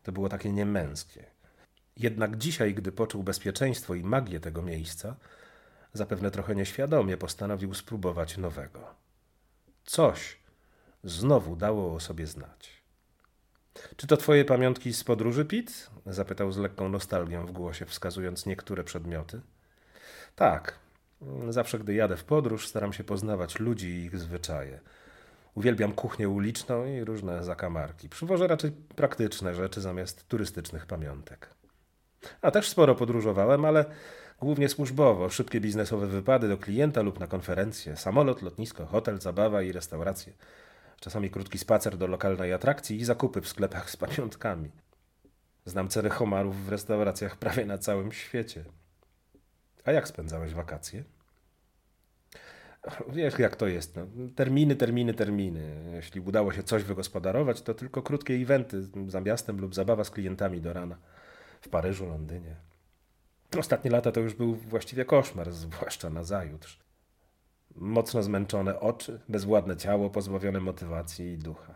To 0.04 0.12
było 0.12 0.30
takie 0.30 0.52
niemęskie. 0.52 1.24
Jednak 1.98 2.38
dzisiaj, 2.38 2.74
gdy 2.74 2.92
poczuł 2.92 3.24
bezpieczeństwo 3.24 3.96
i 3.96 4.04
magię 4.04 4.40
tego 4.40 4.62
miejsca, 4.62 5.16
zapewne 5.94 6.32
trochę 6.32 6.56
nieświadomie 6.56 7.18
postanowił 7.18 7.74
spróbować 7.74 8.38
nowego. 8.38 9.07
Coś 9.88 10.38
znowu 11.04 11.56
dało 11.56 11.94
o 11.94 12.00
sobie 12.00 12.28
znać. 12.28 12.84
Czy 13.96 14.08
to 14.08 14.18
twoje 14.18 14.46
pamiątki 14.46 14.94
z 14.94 15.04
podróży, 15.04 15.46
Pit? 15.46 15.90
zapytał 16.06 16.52
z 16.52 16.58
lekką 16.58 16.90
nostalgią 16.90 17.46
w 17.46 17.52
głosie, 17.52 17.86
wskazując 17.86 18.46
niektóre 18.46 18.84
przedmioty. 18.84 19.42
Tak. 20.36 20.80
Zawsze, 21.50 21.80
gdy 21.80 21.94
jadę 21.94 22.18
w 22.18 22.24
podróż, 22.24 22.68
staram 22.68 22.94
się 22.94 23.04
poznawać 23.04 23.60
ludzi 23.60 23.88
i 23.88 24.06
ich 24.06 24.20
zwyczaje. 24.20 24.80
Uwielbiam 25.56 25.94
kuchnię 25.94 26.30
uliczną 26.30 26.86
i 26.86 27.04
różne 27.04 27.44
zakamarki. 27.44 28.10
Przywożę 28.10 28.48
raczej 28.48 28.72
praktyczne 28.72 29.56
rzeczy 29.56 29.82
zamiast 29.82 30.28
turystycznych 30.28 30.86
pamiątek. 30.86 31.50
A 32.42 32.52
też 32.52 32.70
sporo 32.70 32.96
podróżowałem, 32.96 33.66
ale 33.66 33.86
głównie 34.42 34.70
służbowo. 34.70 35.30
Szybkie 35.30 35.62
biznesowe 35.62 36.08
wypady 36.08 36.48
do 36.48 36.58
klienta 36.58 37.02
lub 37.02 37.20
na 37.20 37.28
konferencje, 37.28 37.98
samolot, 37.98 38.42
lotnisko, 38.42 38.86
hotel, 38.86 39.22
zabawa 39.22 39.62
i 39.62 39.72
restauracje. 39.72 40.34
Czasami 41.00 41.30
krótki 41.30 41.58
spacer 41.58 41.98
do 41.98 42.08
lokalnej 42.08 42.54
atrakcji 42.54 42.98
i 42.98 43.06
zakupy 43.06 43.42
w 43.42 43.48
sklepach 43.48 43.90
z 43.90 43.98
pamiątkami. 43.98 44.72
Znam 45.66 45.88
cery 45.88 46.10
homarów 46.10 46.66
w 46.66 46.70
restauracjach 46.70 47.38
prawie 47.38 47.66
na 47.66 47.78
całym 47.78 48.12
świecie. 48.12 48.64
A 49.86 49.92
jak 49.92 50.08
spędzałeś 50.08 50.54
wakacje? 50.54 51.04
Wiesz, 53.10 53.40
jak 53.40 53.56
to 53.56 53.68
jest. 53.68 53.96
No. 53.96 54.08
Terminy, 54.36 54.76
terminy, 54.76 55.14
terminy. 55.14 55.92
Jeśli 55.94 56.22
udało 56.22 56.54
się 56.54 56.64
coś 56.64 56.84
wygospodarować, 56.84 57.62
to 57.62 57.74
tylko 57.74 58.02
krótkie 58.02 58.34
eventy 58.34 58.88
za 59.08 59.22
miastem 59.22 59.62
lub 59.62 59.76
zabawa 59.76 60.04
z 60.04 60.12
klientami 60.12 60.62
do 60.62 60.74
rana. 60.74 60.98
W 61.62 61.70
Paryżu, 61.70 62.06
Londynie. 62.06 62.56
Ostatnie 63.60 63.92
lata 63.92 64.12
to 64.12 64.20
już 64.20 64.34
był 64.34 64.56
właściwie 64.56 65.06
koszmar, 65.06 65.52
zwłaszcza 65.64 66.10
na 66.10 66.24
zajutrz. 66.24 66.80
Mocno 67.76 68.24
zmęczone 68.24 68.80
oczy, 68.80 69.20
bezwładne 69.30 69.78
ciało, 69.78 70.10
pozbawione 70.10 70.60
motywacji 70.60 71.32
i 71.34 71.38
ducha. 71.38 71.76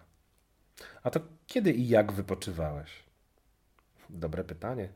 A 1.04 1.10
to 1.10 1.20
kiedy 1.48 1.72
i 1.72 1.88
jak 1.88 2.12
wypoczywałeś? 2.12 3.04
Dobre 4.10 4.44
pytanie. 4.44 4.90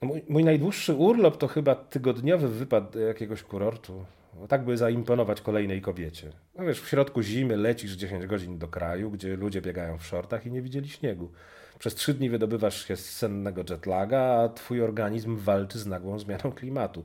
Mój, 0.00 0.22
mój 0.28 0.44
najdłuższy 0.44 0.94
urlop 0.94 1.36
to 1.36 1.48
chyba 1.48 1.74
tygodniowy 1.74 2.48
wypad 2.48 2.90
do 2.90 3.00
jakiegoś 3.00 3.42
kurortu. 3.42 4.04
Tak 4.48 4.64
by 4.64 4.76
zaimponować 4.76 5.40
kolejnej 5.40 5.80
kobiecie. 5.80 6.32
No 6.54 6.64
wiesz, 6.64 6.80
w 6.80 6.88
środku 6.88 7.22
zimy 7.22 7.56
lecisz 7.56 7.92
10 7.92 8.26
godzin 8.26 8.58
do 8.58 8.68
kraju, 8.68 9.10
gdzie 9.10 9.36
ludzie 9.36 9.62
biegają 9.62 9.98
w 9.98 10.06
shortach 10.06 10.46
i 10.46 10.50
nie 10.50 10.62
widzieli 10.62 10.88
śniegu. 10.88 11.32
Przez 11.84 11.94
trzy 11.94 12.14
dni 12.14 12.30
wydobywasz 12.30 12.88
się 12.88 12.96
z 12.96 13.10
sennego 13.10 13.64
jetlaga, 13.70 14.20
a 14.20 14.48
twój 14.48 14.82
organizm 14.82 15.36
walczy 15.36 15.78
z 15.78 15.86
nagłą 15.86 16.18
zmianą 16.18 16.52
klimatu. 16.52 17.04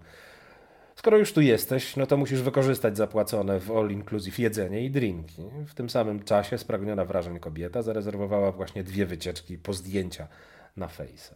Skoro 0.96 1.18
już 1.18 1.34
tu 1.34 1.42
jesteś, 1.42 1.96
no 1.96 2.06
to 2.06 2.18
musisz 2.18 2.42
wykorzystać 2.42 2.98
zapłacone 2.98 3.60
w 3.60 3.72
all 3.72 3.92
inclusive 3.92 4.40
jedzenie 4.40 4.86
i 4.86 4.92
drinki. 4.92 5.42
W 5.68 5.74
tym 5.74 5.90
samym 5.90 6.24
czasie 6.24 6.58
spragniona 6.58 7.06
wrażeń 7.06 7.40
kobieta 7.40 7.82
zarezerwowała 7.82 8.52
właśnie 8.52 8.84
dwie 8.84 9.06
wycieczki 9.06 9.58
po 9.58 9.74
zdjęcia 9.74 10.28
na 10.78 10.88
Face'a. 10.88 11.36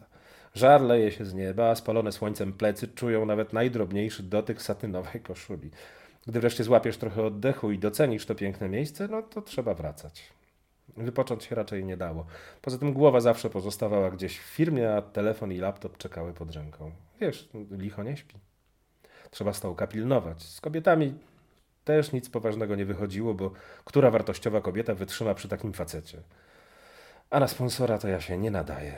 Żar 0.54 0.80
leje 0.80 1.10
się 1.10 1.24
z 1.24 1.34
nieba, 1.34 1.70
a 1.70 1.74
spalone 1.74 2.12
słońcem 2.12 2.52
plecy 2.52 2.88
czują 2.88 3.26
nawet 3.26 3.52
najdrobniejszy 3.52 4.22
dotyk 4.22 4.62
satynowej 4.62 5.20
koszuli. 5.20 5.70
Gdy 6.26 6.40
wreszcie 6.40 6.64
złapiesz 6.64 6.96
trochę 6.96 7.22
oddechu 7.22 7.70
i 7.70 7.78
docenisz 7.78 8.26
to 8.26 8.34
piękne 8.34 8.68
miejsce, 8.68 9.08
no 9.08 9.22
to 9.22 9.42
trzeba 9.42 9.74
wracać. 9.74 10.32
Wypocząć 10.96 11.44
się 11.44 11.54
raczej 11.54 11.84
nie 11.84 11.96
dało. 11.96 12.26
Poza 12.62 12.78
tym 12.78 12.92
głowa 12.92 13.20
zawsze 13.20 13.50
pozostawała 13.50 14.10
gdzieś 14.10 14.38
w 14.38 14.42
firmie, 14.42 14.94
a 14.94 15.02
telefon 15.02 15.52
i 15.52 15.58
laptop 15.58 15.98
czekały 15.98 16.32
pod 16.32 16.50
ręką. 16.50 16.92
Wiesz, 17.20 17.48
licho 17.70 18.02
nie 18.02 18.16
śpi. 18.16 18.38
Trzeba 19.30 19.52
stołka 19.52 19.86
pilnować. 19.86 20.42
Z 20.42 20.60
kobietami 20.60 21.14
też 21.84 22.12
nic 22.12 22.28
poważnego 22.30 22.76
nie 22.76 22.84
wychodziło, 22.84 23.34
bo 23.34 23.50
która 23.84 24.10
wartościowa 24.10 24.60
kobieta 24.60 24.94
wytrzyma 24.94 25.34
przy 25.34 25.48
takim 25.48 25.72
facecie? 25.72 26.22
A 27.30 27.40
na 27.40 27.48
sponsora 27.48 27.98
to 27.98 28.08
ja 28.08 28.20
się 28.20 28.38
nie 28.38 28.50
nadaję. 28.50 28.96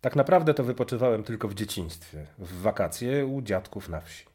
Tak 0.00 0.16
naprawdę 0.16 0.54
to 0.54 0.64
wypoczywałem 0.64 1.24
tylko 1.24 1.48
w 1.48 1.54
dzieciństwie, 1.54 2.26
w 2.38 2.60
wakacje 2.60 3.26
u 3.26 3.42
dziadków 3.42 3.88
na 3.88 4.00
wsi. 4.00 4.26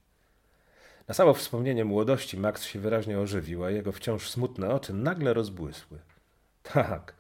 Na 1.08 1.14
samo 1.14 1.34
wspomnienie 1.34 1.86
młodości 1.86 2.38
Max 2.38 2.64
się 2.64 2.80
wyraźnie 2.80 3.20
ożywił, 3.20 3.64
a 3.64 3.72
jego 3.72 3.92
wciąż 3.92 4.30
smutne 4.30 4.70
oczy 4.70 4.94
nagle 4.94 5.34
rozbłysły. 5.34 6.00
Tak, 6.74 7.14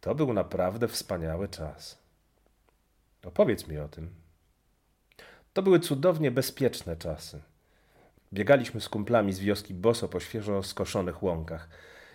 to 0.00 0.14
był 0.14 0.32
naprawdę 0.32 0.88
wspaniały 0.88 1.48
czas. 1.48 1.98
Opowiedz 3.24 3.68
mi 3.68 3.78
o 3.78 3.88
tym. 3.88 4.10
To 5.52 5.62
były 5.62 5.80
cudownie 5.80 6.30
bezpieczne 6.30 6.96
czasy. 6.96 7.42
Biegaliśmy 8.32 8.80
z 8.80 8.88
kumplami 8.88 9.32
z 9.32 9.38
wioski 9.38 9.74
boso 9.74 10.08
po 10.08 10.20
świeżo 10.20 10.62
skoszonych 10.62 11.22
łąkach. 11.22 11.68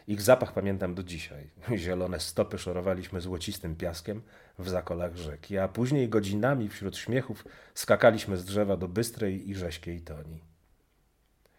Ich 0.08 0.22
zapach 0.22 0.53
pamiętam 0.53 0.96
do 0.96 1.03
dzisiaj. 1.03 1.50
Zielone 1.75 2.20
stopy 2.20 2.58
szorowaliśmy 2.58 3.22
złocistym 3.22 3.75
piaskiem 3.75 4.22
w 4.60 4.70
zakolach 4.70 5.15
rzeki, 5.15 5.58
a 5.58 5.67
później 5.67 6.10
godzinami 6.10 6.70
wśród 6.70 6.98
śmiechów 6.98 7.46
skakaliśmy 7.74 8.38
z 8.38 8.46
drzewa 8.46 8.77
do 8.77 8.88
bystrej 8.88 9.50
i 9.50 9.56
rześkiej 9.56 10.01
toni. 10.01 10.41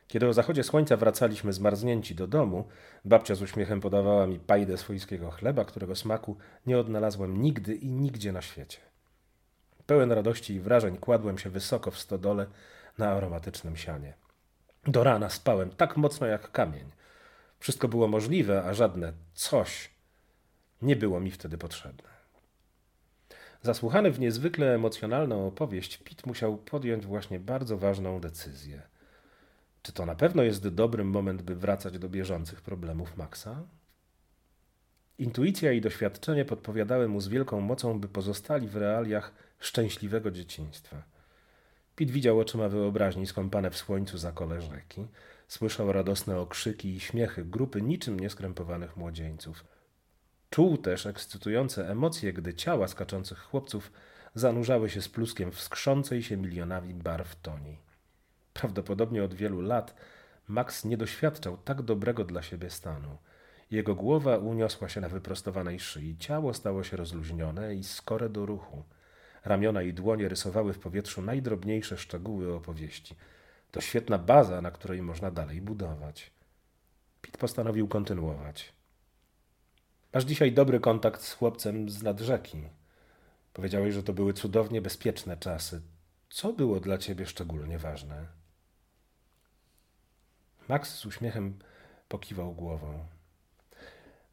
Kiedy 0.09 0.29
o 0.29 0.33
zachodzie 0.33 0.65
słońca 0.65 0.97
wracaliśmy 0.97 1.53
zmarznięci 1.53 2.15
do 2.15 2.27
domu, 2.27 2.69
babcia 3.05 3.35
z 3.35 3.43
uśmiechem 3.43 3.81
podawała 3.81 4.27
mi 4.27 4.38
pajdę 4.38 4.79
swojskiego 4.79 5.31
chleba, 5.31 5.65
którego 5.65 5.97
smaku 5.97 6.37
nie 6.67 6.79
odnalazłem 6.79 7.43
nigdy 7.43 7.75
i 7.75 7.93
nigdzie 7.93 8.33
na 8.33 8.43
świecie. 8.43 8.79
Pełen 9.87 10.12
radości 10.12 10.55
i 10.55 10.61
wrażeń 10.61 10.97
kładłem 10.97 11.38
się 11.38 11.50
wysoko 11.50 11.91
w 11.91 11.99
stodole 11.99 12.47
na 12.99 13.11
aromatycznym 13.11 13.77
sianie. 13.77 14.15
Do 14.87 15.05
rana 15.05 15.31
spałem 15.31 15.71
tak 15.71 15.97
mocno 15.97 16.27
jak 16.27 16.53
kamień. 16.53 16.91
Wszystko 17.59 17.88
było 17.88 18.09
możliwe, 18.09 18.65
a 18.65 18.75
żadne 18.75 19.12
coś 19.35 19.91
nie 20.83 20.97
było 20.97 21.21
mi 21.21 21.31
wtedy 21.31 21.59
potrzebne. 21.59 22.09
Zasłuchany 23.62 24.11
w 24.11 24.21
niezwykle 24.21 24.75
emocjonalną 24.75 25.47
opowieść, 25.47 25.97
Pitt 25.97 26.27
musiał 26.27 26.57
podjąć 26.57 27.07
właśnie 27.07 27.41
bardzo 27.41 27.79
ważną 27.79 28.21
decyzję. 28.21 28.83
Czy 29.88 29.92
to 29.92 30.07
na 30.07 30.14
pewno 30.14 30.42
jest 30.42 30.68
dobry 30.68 31.04
moment, 31.04 31.42
by 31.42 31.57
wracać 31.57 31.99
do 31.99 32.09
bieżących 32.09 32.62
problemów 32.62 33.16
Maxa? 33.16 33.62
Intuicja 35.18 35.73
i 35.73 35.80
doświadczenie 35.80 36.45
podpowiadały 36.45 37.09
mu 37.09 37.21
z 37.21 37.28
wielką 37.28 37.61
mocą, 37.61 38.00
by 38.00 38.09
pozostali 38.09 38.68
w 38.68 38.76
realiach 38.76 39.33
szczęśliwego 39.59 40.30
dzieciństwa. 40.30 41.02
Pit 41.97 42.11
widział 42.11 42.38
oczyma 42.38 42.68
wyobraźni 42.68 43.26
skąpane 43.26 43.71
w 43.71 43.76
słońcu 43.76 44.18
zakole 44.18 44.62
rzeki. 44.62 45.07
Słyszał 45.49 45.92
radosne 45.92 46.38
okrzyki 46.38 46.88
i 46.88 47.00
śmiechy 47.00 47.45
grupy 47.45 47.83
niczym 47.83 48.21
nieskrępowanych 48.21 48.97
młodzieńców. 48.97 49.64
Czuł 50.50 50.76
też 50.76 51.07
ekscytujące 51.07 51.90
emocje, 51.90 52.33
gdy 52.33 52.54
ciała 52.54 52.88
skaczących 52.88 53.38
chłopców 53.38 53.92
zanurzały 54.35 54.90
się 54.90 55.02
z 55.02 55.09
pluskiem 55.09 55.52
w 55.52 55.61
się 56.21 56.37
milionami 56.37 56.95
barw 56.95 57.37
toni. 57.37 57.88
Prawdopodobnie 58.59 59.25
od 59.25 59.35
wielu 59.35 59.61
lat 59.61 59.95
Max 60.49 60.85
nie 60.85 60.97
doświadczał 60.97 61.57
tak 61.57 61.83
dobrego 61.83 62.25
dla 62.25 62.43
siebie 62.43 62.71
stanu. 62.71 63.19
Jego 63.71 63.95
głowa 63.95 64.38
uniosła 64.38 64.88
się 64.88 65.00
na 65.00 65.09
wyprostowanej 65.09 65.81
szyi, 65.81 66.17
ciało 66.19 66.55
stało 66.55 66.85
się 66.85 66.97
rozluźnione 66.97 67.75
i 67.75 67.85
skore 67.85 68.29
do 68.29 68.47
ruchu. 68.47 68.83
Ramiona 69.45 69.83
i 69.83 69.93
dłonie 69.93 70.29
rysowały 70.29 70.73
w 70.73 70.79
powietrzu 70.79 71.23
najdrobniejsze 71.23 71.99
szczegóły 71.99 72.55
opowieści. 72.55 73.15
To 73.71 73.81
świetna 73.81 74.19
baza, 74.19 74.61
na 74.61 74.71
której 74.71 75.03
można 75.03 75.31
dalej 75.31 75.61
budować. 75.61 76.31
Pit 77.23 77.37
postanowił 77.37 77.88
kontynuować. 77.88 78.73
Masz 80.15 80.25
dzisiaj 80.25 80.53
dobry 80.53 80.81
kontakt 80.81 81.23
z 81.23 81.33
chłopcem 81.33 81.91
z 81.91 82.03
nad 82.03 82.21
rzeki. 82.21 82.62
Powiedziałeś, 83.53 83.95
że 83.95 84.03
to 84.03 84.12
były 84.12 84.33
cudownie 84.33 84.81
bezpieczne 84.83 85.37
czasy. 85.37 85.81
Co 86.31 86.53
było 86.53 86.81
dla 86.81 86.99
ciebie 86.99 87.27
szczególnie 87.27 87.79
ważne? 87.79 88.38
Max 90.69 90.95
z 90.95 91.07
uśmiechem 91.07 91.59
pokiwał 92.09 92.53
głową. 92.53 92.99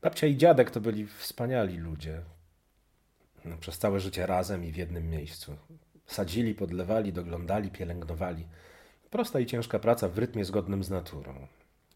Babcia 0.02 0.28
i 0.28 0.38
dziadek 0.38 0.72
to 0.72 0.82
byli 0.82 1.08
wspaniali 1.08 1.78
ludzie. 1.78 2.22
No, 3.46 3.58
przez 3.58 3.78
całe 3.78 4.00
życie 4.00 4.26
razem 4.26 4.66
i 4.66 4.72
w 4.72 4.78
jednym 4.78 5.10
miejscu. 5.10 5.56
Sadzili, 6.06 6.56
podlewali, 6.56 7.14
doglądali, 7.14 7.72
pielęgnowali. 7.72 8.48
Prosta 9.10 9.40
i 9.40 9.46
ciężka 9.46 9.80
praca 9.80 10.10
w 10.10 10.18
rytmie 10.18 10.46
zgodnym 10.46 10.84
z 10.84 10.90
naturą. 10.90 11.48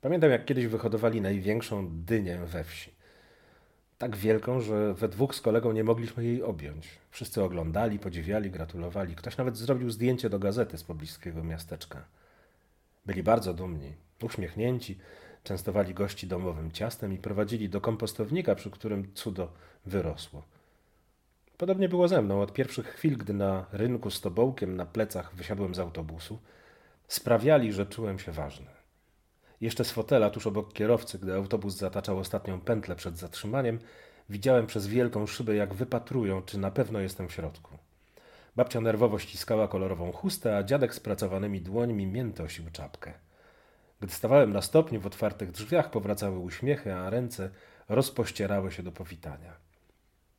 Pamiętam, 0.01 0.31
jak 0.31 0.45
kiedyś 0.45 0.67
wyhodowali 0.67 1.21
największą 1.21 2.03
dynię 2.05 2.37
we 2.37 2.63
wsi. 2.63 2.91
Tak 3.97 4.15
wielką, 4.15 4.61
że 4.61 4.93
we 4.93 5.09
dwóch 5.09 5.35
z 5.35 5.41
kolegą 5.41 5.71
nie 5.71 5.83
mogliśmy 5.83 6.23
jej 6.23 6.43
objąć. 6.43 6.87
Wszyscy 7.11 7.43
oglądali, 7.43 7.99
podziwiali, 7.99 8.51
gratulowali. 8.51 9.15
Ktoś 9.15 9.37
nawet 9.37 9.57
zrobił 9.57 9.89
zdjęcie 9.89 10.29
do 10.29 10.39
gazety 10.39 10.77
z 10.77 10.83
pobliskiego 10.83 11.43
miasteczka. 11.43 12.05
Byli 13.05 13.23
bardzo 13.23 13.53
dumni, 13.53 13.93
uśmiechnięci, 14.23 14.97
częstowali 15.43 15.93
gości 15.93 16.27
domowym 16.27 16.71
ciastem 16.71 17.13
i 17.13 17.17
prowadzili 17.17 17.69
do 17.69 17.81
kompostownika, 17.81 18.55
przy 18.55 18.71
którym 18.71 19.13
cudo 19.13 19.51
wyrosło. 19.85 20.43
Podobnie 21.57 21.89
było 21.89 22.07
ze 22.07 22.21
mną 22.21 22.41
od 22.41 22.53
pierwszych 22.53 22.87
chwil, 22.87 23.17
gdy 23.17 23.33
na 23.33 23.65
rynku 23.71 24.11
z 24.11 24.21
tobołkiem 24.21 24.75
na 24.75 24.85
plecach 24.85 25.35
wysiadłem 25.35 25.75
z 25.75 25.79
autobusu. 25.79 26.39
Sprawiali, 27.07 27.73
że 27.73 27.85
czułem 27.85 28.19
się 28.19 28.31
ważny. 28.31 28.67
Jeszcze 29.61 29.85
z 29.85 29.91
fotela, 29.91 30.29
tuż 30.29 30.47
obok 30.47 30.73
kierowcy, 30.73 31.19
gdy 31.19 31.33
autobus 31.33 31.75
zataczał 31.75 32.19
ostatnią 32.19 32.61
pętlę 32.61 32.95
przed 32.95 33.17
zatrzymaniem, 33.17 33.79
widziałem 34.29 34.67
przez 34.67 34.87
wielką 34.87 35.27
szybę, 35.27 35.55
jak 35.55 35.73
wypatrują, 35.73 36.41
czy 36.41 36.57
na 36.57 36.71
pewno 36.71 36.99
jestem 36.99 37.27
w 37.27 37.33
środku. 37.33 37.77
Babcia 38.55 38.81
nerwowo 38.81 39.19
ściskała 39.19 39.67
kolorową 39.67 40.11
chustę, 40.11 40.57
a 40.57 40.63
dziadek 40.63 40.95
z 40.95 40.99
pracowanymi 40.99 41.61
dłońmi 41.61 42.07
miętosił 42.07 42.65
czapkę. 42.71 43.13
Gdy 44.01 44.13
stawałem 44.13 44.53
na 44.53 44.61
stopniu 44.61 45.01
w 45.01 45.05
otwartych 45.05 45.51
drzwiach, 45.51 45.91
powracały 45.91 46.39
uśmiechy, 46.39 46.93
a 46.93 47.09
ręce 47.09 47.49
rozpościerały 47.89 48.71
się 48.71 48.83
do 48.83 48.91
powitania. 48.91 49.53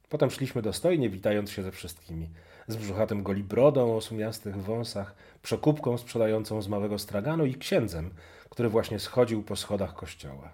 Potem 0.08 0.30
szliśmy 0.30 0.62
dostojnie, 0.62 1.10
witając 1.10 1.50
się 1.50 1.62
ze 1.62 1.72
wszystkimi. 1.72 2.30
Z 2.68 2.76
brzuchatym 2.76 3.22
golibrodą 3.22 3.96
o 3.96 4.00
sumiastych 4.00 4.56
wąsach, 4.56 5.14
przekupką 5.42 5.98
sprzedającą 5.98 6.62
z 6.62 6.68
małego 6.68 6.98
straganu 6.98 7.46
i 7.46 7.54
księdzem, 7.54 8.10
który 8.50 8.68
właśnie 8.68 8.98
schodził 8.98 9.42
po 9.42 9.56
schodach 9.56 9.94
kościoła. 9.94 10.52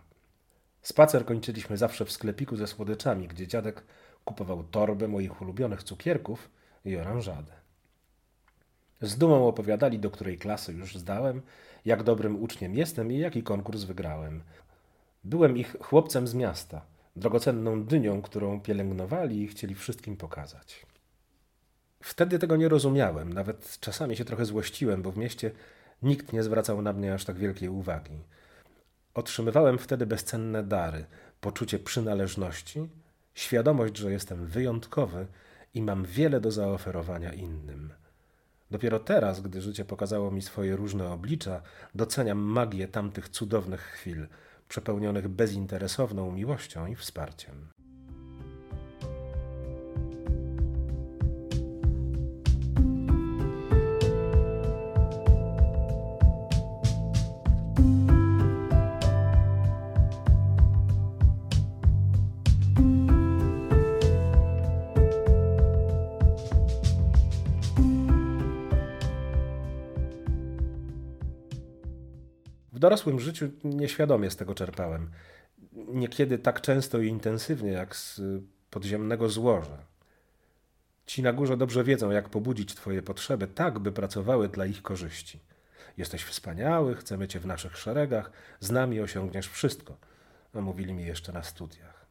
Spacer 0.82 1.24
kończyliśmy 1.24 1.76
zawsze 1.76 2.04
w 2.04 2.12
sklepiku 2.12 2.56
ze 2.56 2.66
słodyczami, 2.66 3.28
gdzie 3.28 3.46
dziadek 3.46 3.84
kupował 4.24 4.64
torbę 4.64 5.08
moich 5.08 5.42
ulubionych 5.42 5.82
cukierków 5.82 6.50
i 6.84 6.96
oranżadę. 6.96 7.52
Z 9.00 9.18
dumą 9.18 9.48
opowiadali, 9.48 9.98
do 9.98 10.10
której 10.10 10.38
klasy 10.38 10.72
już 10.72 10.96
zdałem, 10.96 11.42
jak 11.86 12.02
dobrym 12.02 12.42
uczniem 12.42 12.74
jestem 12.74 13.12
i 13.12 13.18
jaki 13.18 13.42
konkurs 13.42 13.84
wygrałem. 13.84 14.42
Byłem 15.24 15.56
ich 15.56 15.76
chłopcem 15.80 16.26
z 16.26 16.34
miasta, 16.34 16.86
drogocenną 17.16 17.84
dynią, 17.84 18.22
którą 18.22 18.60
pielęgnowali 18.60 19.42
i 19.42 19.48
chcieli 19.48 19.74
wszystkim 19.74 20.16
pokazać. 20.16 20.86
Wtedy 22.00 22.38
tego 22.38 22.56
nie 22.56 22.68
rozumiałem, 22.68 23.32
nawet 23.32 23.78
czasami 23.80 24.16
się 24.16 24.24
trochę 24.24 24.44
złościłem, 24.44 25.02
bo 25.02 25.12
w 25.12 25.16
mieście 25.16 25.50
nikt 26.02 26.32
nie 26.32 26.42
zwracał 26.42 26.82
na 26.82 26.92
mnie 26.92 27.14
aż 27.14 27.24
tak 27.24 27.36
wielkiej 27.36 27.68
uwagi. 27.68 28.18
Otrzymywałem 29.14 29.78
wtedy 29.78 30.06
bezcenne 30.06 30.62
dary, 30.62 31.04
poczucie 31.40 31.78
przynależności, 31.78 32.88
świadomość, 33.34 33.96
że 33.96 34.12
jestem 34.12 34.46
wyjątkowy 34.46 35.26
i 35.74 35.82
mam 35.82 36.04
wiele 36.04 36.40
do 36.40 36.50
zaoferowania 36.50 37.32
innym. 37.32 37.92
Dopiero 38.70 38.98
teraz, 38.98 39.40
gdy 39.40 39.62
życie 39.62 39.84
pokazało 39.84 40.30
mi 40.30 40.42
swoje 40.42 40.76
różne 40.76 41.12
oblicza, 41.12 41.62
doceniam 41.94 42.38
magię 42.38 42.88
tamtych 42.88 43.28
cudownych 43.28 43.80
chwil, 43.80 44.26
przepełnionych 44.68 45.28
bezinteresowną 45.28 46.32
miłością 46.32 46.86
i 46.86 46.96
wsparciem. 46.96 47.75
Dorosłym 72.86 73.20
życiu 73.20 73.50
nieświadomie 73.64 74.30
z 74.30 74.36
tego 74.36 74.54
czerpałem. 74.54 75.10
Niekiedy 75.72 76.38
tak 76.38 76.60
często 76.60 76.98
i 76.98 77.08
intensywnie 77.08 77.72
jak 77.72 77.96
z 77.96 78.20
podziemnego 78.70 79.28
złoża. 79.28 79.78
Ci 81.06 81.22
na 81.22 81.32
górze 81.32 81.56
dobrze 81.56 81.84
wiedzą, 81.84 82.10
jak 82.10 82.28
pobudzić 82.28 82.74
Twoje 82.74 83.02
potrzeby 83.02 83.46
tak, 83.46 83.78
by 83.78 83.92
pracowały 83.92 84.48
dla 84.48 84.66
ich 84.66 84.82
korzyści. 84.82 85.40
Jesteś 85.96 86.24
wspaniały, 86.24 86.94
chcemy 86.94 87.28
Cię 87.28 87.40
w 87.40 87.46
naszych 87.46 87.76
szeregach, 87.76 88.30
z 88.60 88.70
nami 88.70 89.00
osiągniesz 89.00 89.48
wszystko. 89.48 89.96
A 90.54 90.60
mówili 90.60 90.94
mi 90.94 91.06
jeszcze 91.06 91.32
na 91.32 91.42
studiach. 91.42 92.06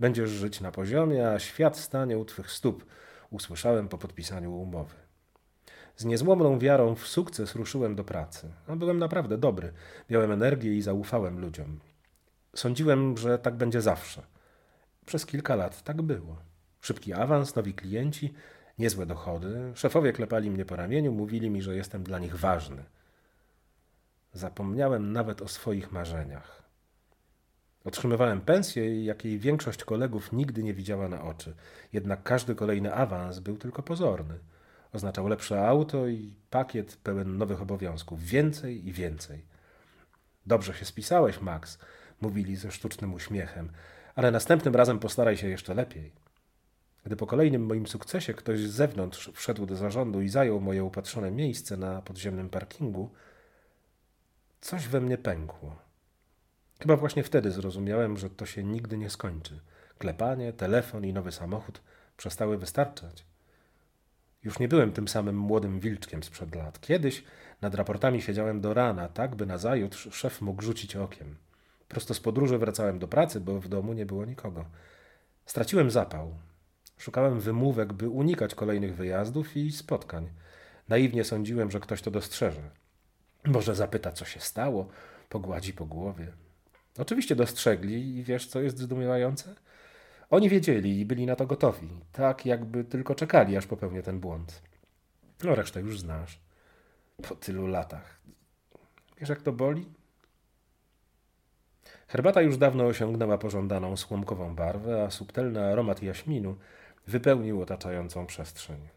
Będziesz 0.00 0.30
żyć 0.30 0.60
na 0.60 0.72
poziomie, 0.72 1.28
a 1.28 1.38
świat 1.38 1.78
stanie 1.78 2.18
u 2.18 2.24
Twych 2.24 2.50
stóp, 2.50 2.84
usłyszałem 3.30 3.88
po 3.88 3.98
podpisaniu 3.98 4.54
umowy. 4.54 5.03
Z 5.96 6.04
niezłomną 6.04 6.58
wiarą 6.58 6.94
w 6.94 7.06
sukces 7.06 7.54
ruszyłem 7.54 7.94
do 7.94 8.04
pracy. 8.04 8.50
Byłem 8.76 8.98
naprawdę 8.98 9.38
dobry, 9.38 9.72
miałem 10.10 10.32
energię 10.32 10.76
i 10.76 10.82
zaufałem 10.82 11.40
ludziom. 11.40 11.80
Sądziłem, 12.54 13.16
że 13.16 13.38
tak 13.38 13.54
będzie 13.54 13.80
zawsze. 13.80 14.22
Przez 15.06 15.26
kilka 15.26 15.56
lat 15.56 15.82
tak 15.82 16.02
było. 16.02 16.36
Szybki 16.80 17.12
awans, 17.12 17.54
nowi 17.54 17.74
klienci, 17.74 18.34
niezłe 18.78 19.06
dochody. 19.06 19.72
Szefowie 19.74 20.12
klepali 20.12 20.50
mnie 20.50 20.64
po 20.64 20.76
ramieniu, 20.76 21.12
mówili 21.12 21.50
mi, 21.50 21.62
że 21.62 21.76
jestem 21.76 22.02
dla 22.02 22.18
nich 22.18 22.36
ważny. 22.36 22.84
Zapomniałem 24.32 25.12
nawet 25.12 25.42
o 25.42 25.48
swoich 25.48 25.92
marzeniach. 25.92 26.62
Otrzymywałem 27.84 28.40
pensję, 28.40 29.04
jakiej 29.04 29.38
większość 29.38 29.84
kolegów 29.84 30.32
nigdy 30.32 30.62
nie 30.62 30.74
widziała 30.74 31.08
na 31.08 31.22
oczy. 31.22 31.54
Jednak 31.92 32.22
każdy 32.22 32.54
kolejny 32.54 32.94
awans 32.94 33.38
był 33.38 33.56
tylko 33.56 33.82
pozorny. 33.82 34.38
Oznaczał 34.94 35.28
lepsze 35.28 35.68
auto 35.68 36.08
i 36.08 36.34
pakiet 36.50 36.96
pełen 36.96 37.38
nowych 37.38 37.62
obowiązków. 37.62 38.24
Więcej 38.24 38.88
i 38.88 38.92
więcej. 38.92 39.44
Dobrze 40.46 40.74
się 40.74 40.84
spisałeś, 40.84 41.40
Max, 41.40 41.78
mówili 42.20 42.56
ze 42.56 42.70
sztucznym 42.70 43.14
uśmiechem, 43.14 43.72
ale 44.14 44.30
następnym 44.30 44.76
razem 44.76 44.98
postaraj 44.98 45.36
się 45.36 45.48
jeszcze 45.48 45.74
lepiej. 45.74 46.12
Gdy 47.04 47.16
po 47.16 47.26
kolejnym 47.26 47.66
moim 47.66 47.86
sukcesie 47.86 48.34
ktoś 48.34 48.60
z 48.60 48.70
zewnątrz 48.70 49.30
wszedł 49.34 49.66
do 49.66 49.76
zarządu 49.76 50.20
i 50.20 50.28
zajął 50.28 50.60
moje 50.60 50.84
upatrzone 50.84 51.30
miejsce 51.30 51.76
na 51.76 52.02
podziemnym 52.02 52.50
parkingu, 52.50 53.10
coś 54.60 54.88
we 54.88 55.00
mnie 55.00 55.18
pękło. 55.18 55.76
Chyba 56.80 56.96
właśnie 56.96 57.22
wtedy 57.22 57.50
zrozumiałem, 57.50 58.16
że 58.16 58.30
to 58.30 58.46
się 58.46 58.64
nigdy 58.64 58.98
nie 58.98 59.10
skończy. 59.10 59.60
Klepanie, 59.98 60.52
telefon 60.52 61.04
i 61.04 61.12
nowy 61.12 61.32
samochód 61.32 61.80
przestały 62.16 62.58
wystarczać. 62.58 63.33
Już 64.44 64.58
nie 64.58 64.68
byłem 64.68 64.92
tym 64.92 65.08
samym 65.08 65.36
młodym 65.36 65.80
wilczkiem 65.80 66.22
sprzed 66.22 66.54
lat. 66.54 66.80
Kiedyś 66.80 67.24
nad 67.60 67.74
raportami 67.74 68.22
siedziałem 68.22 68.60
do 68.60 68.74
rana, 68.74 69.08
tak 69.08 69.34
by 69.34 69.46
nazajutrz 69.46 70.08
szef 70.12 70.40
mógł 70.40 70.62
rzucić 70.62 70.96
okiem. 70.96 71.36
Prosto 71.88 72.14
z 72.14 72.20
podróży 72.20 72.58
wracałem 72.58 72.98
do 72.98 73.08
pracy, 73.08 73.40
bo 73.40 73.60
w 73.60 73.68
domu 73.68 73.92
nie 73.92 74.06
było 74.06 74.24
nikogo. 74.24 74.64
Straciłem 75.46 75.90
zapał. 75.90 76.34
Szukałem 76.98 77.40
wymówek, 77.40 77.92
by 77.92 78.08
unikać 78.08 78.54
kolejnych 78.54 78.96
wyjazdów 78.96 79.56
i 79.56 79.72
spotkań. 79.72 80.30
Naiwnie 80.88 81.24
sądziłem, 81.24 81.70
że 81.70 81.80
ktoś 81.80 82.02
to 82.02 82.10
dostrzeże. 82.10 82.70
Może 83.44 83.74
zapyta, 83.74 84.12
co 84.12 84.24
się 84.24 84.40
stało, 84.40 84.88
pogładzi 85.28 85.72
po 85.72 85.86
głowie. 85.86 86.32
Oczywiście 86.98 87.36
dostrzegli 87.36 88.16
i 88.16 88.22
wiesz, 88.22 88.46
co 88.46 88.60
jest 88.60 88.78
zdumiewające? 88.78 89.54
Oni 90.30 90.48
wiedzieli 90.48 91.00
i 91.00 91.06
byli 91.06 91.26
na 91.26 91.36
to 91.36 91.46
gotowi, 91.46 91.88
tak 92.12 92.46
jakby 92.46 92.84
tylko 92.84 93.14
czekali, 93.14 93.56
aż 93.56 93.66
popełnię 93.66 94.02
ten 94.02 94.20
błąd. 94.20 94.62
No, 95.44 95.54
resztę 95.54 95.80
już 95.80 96.00
znasz. 96.00 96.40
Po 97.28 97.34
tylu 97.34 97.66
latach. 97.66 98.20
Wiesz, 99.18 99.28
jak 99.28 99.42
to 99.42 99.52
boli? 99.52 99.86
Herbata 102.08 102.42
już 102.42 102.56
dawno 102.56 102.86
osiągnęła 102.86 103.38
pożądaną 103.38 103.96
słomkową 103.96 104.54
barwę, 104.54 105.04
a 105.04 105.10
subtelny 105.10 105.64
aromat 105.64 106.02
jaśminu 106.02 106.56
wypełnił 107.06 107.62
otaczającą 107.62 108.26
przestrzeń. 108.26 108.88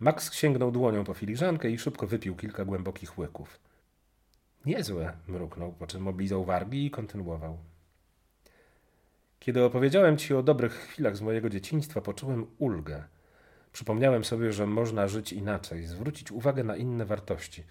Max 0.00 0.32
sięgnął 0.32 0.70
dłonią 0.70 1.04
po 1.04 1.14
filiżankę 1.14 1.70
i 1.70 1.78
szybko 1.78 2.06
wypił 2.06 2.36
kilka 2.36 2.64
głębokich 2.64 3.18
łyków. 3.18 3.60
Niezłe, 4.66 5.12
mruknął, 5.28 5.72
po 5.72 5.86
czym 5.86 6.08
oblizał 6.08 6.44
wargi 6.44 6.86
i 6.86 6.90
kontynuował. 6.90 7.58
Kiedy 9.44 9.64
opowiedziałem 9.64 10.16
ci 10.16 10.34
o 10.34 10.42
dobrych 10.42 10.72
chwilach 10.72 11.16
z 11.16 11.20
mojego 11.20 11.50
dzieciństwa, 11.50 12.00
poczułem 12.00 12.46
ulgę. 12.58 13.04
Przypomniałem 13.72 14.24
sobie, 14.24 14.52
że 14.52 14.66
można 14.66 15.08
żyć 15.08 15.32
inaczej, 15.32 15.86
zwrócić 15.86 16.32
uwagę 16.32 16.64
na 16.64 16.76
inne 16.76 17.04
wartości. 17.04 17.64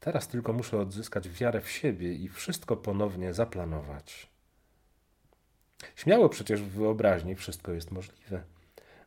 Teraz 0.00 0.28
tylko 0.28 0.52
muszę 0.52 0.78
odzyskać 0.78 1.28
wiarę 1.28 1.60
w 1.60 1.70
siebie 1.70 2.14
i 2.14 2.28
wszystko 2.28 2.76
ponownie 2.76 3.34
zaplanować. 3.34 4.30
Śmiało 5.96 6.28
przecież 6.28 6.62
w 6.62 6.68
wyobraźni 6.68 7.34
wszystko 7.34 7.72
jest 7.72 7.90
możliwe. 7.90 8.42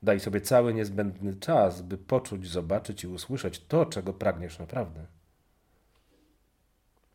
Daj 0.04 0.20
sobie 0.20 0.42
cały 0.42 0.74
niezbędny 0.74 1.36
czas, 1.36 1.82
by 1.82 1.98
poczuć, 1.98 2.48
zobaczyć 2.50 3.04
i 3.04 3.08
usłyszeć 3.08 3.60
to, 3.60 3.86
czego 3.86 4.14
pragniesz 4.14 4.60
naprawdę. 4.60 5.06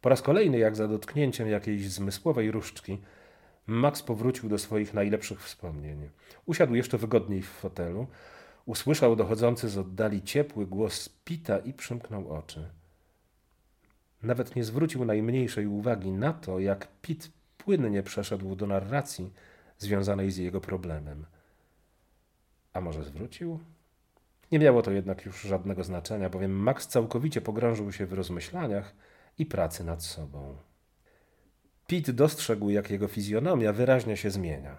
Po 0.01 0.09
raz 0.09 0.23
kolejny, 0.23 0.59
jak 0.59 0.77
za 0.77 0.89
dotknięciem 0.89 1.49
jakiejś 1.49 1.91
zmysłowej 1.91 2.51
różdżki, 2.51 2.99
Max 3.67 4.03
powrócił 4.03 4.49
do 4.49 4.59
swoich 4.59 4.95
najlepszych 4.95 5.43
wspomnień. 5.43 6.11
Usiadł 6.47 6.75
jeszcze 6.75 6.99
wygodniej 6.99 7.43
w 7.43 7.49
fotelu, 7.49 8.07
usłyszał 8.67 9.17
dochodzący 9.17 9.69
z 9.69 9.79
oddali 9.79 10.23
ciepły 10.23 10.67
głos 10.67 11.09
Pita 11.09 11.59
i 11.59 11.73
przymknął 11.73 12.29
oczy. 12.29 12.71
Nawet 14.23 14.57
nie 14.57 14.65
zwrócił 14.65 15.05
najmniejszej 15.05 15.67
uwagi 15.67 16.13
na 16.13 16.33
to, 16.33 16.59
jak 16.59 16.89
Pit 17.03 17.31
płynnie 17.59 18.03
przeszedł 18.03 18.57
do 18.57 18.67
narracji 18.67 19.33
związanej 19.79 20.31
z 20.31 20.37
jego 20.37 20.61
problemem. 20.61 21.27
A 22.73 22.81
może 22.81 23.05
zwrócił? 23.05 23.59
Nie 24.53 24.59
miało 24.59 24.83
to 24.83 24.91
jednak 24.91 25.25
już 25.25 25.43
żadnego 25.43 25.85
znaczenia, 25.85 26.31
bowiem 26.31 26.53
Max 26.53 26.89
całkowicie 26.89 27.41
pogrążył 27.41 27.93
się 27.93 28.07
w 28.07 28.13
rozmyślaniach 28.13 28.95
i 29.39 29.47
pracy 29.47 29.85
nad 29.85 30.03
sobą. 30.03 30.57
Pit 31.95 32.11
dostrzegł, 32.11 32.71
jak 32.71 32.91
jego 32.91 33.09
fizjonomia 33.09 33.73
wyraźnie 33.73 34.17
się 34.17 34.31
zmienia. 34.31 34.79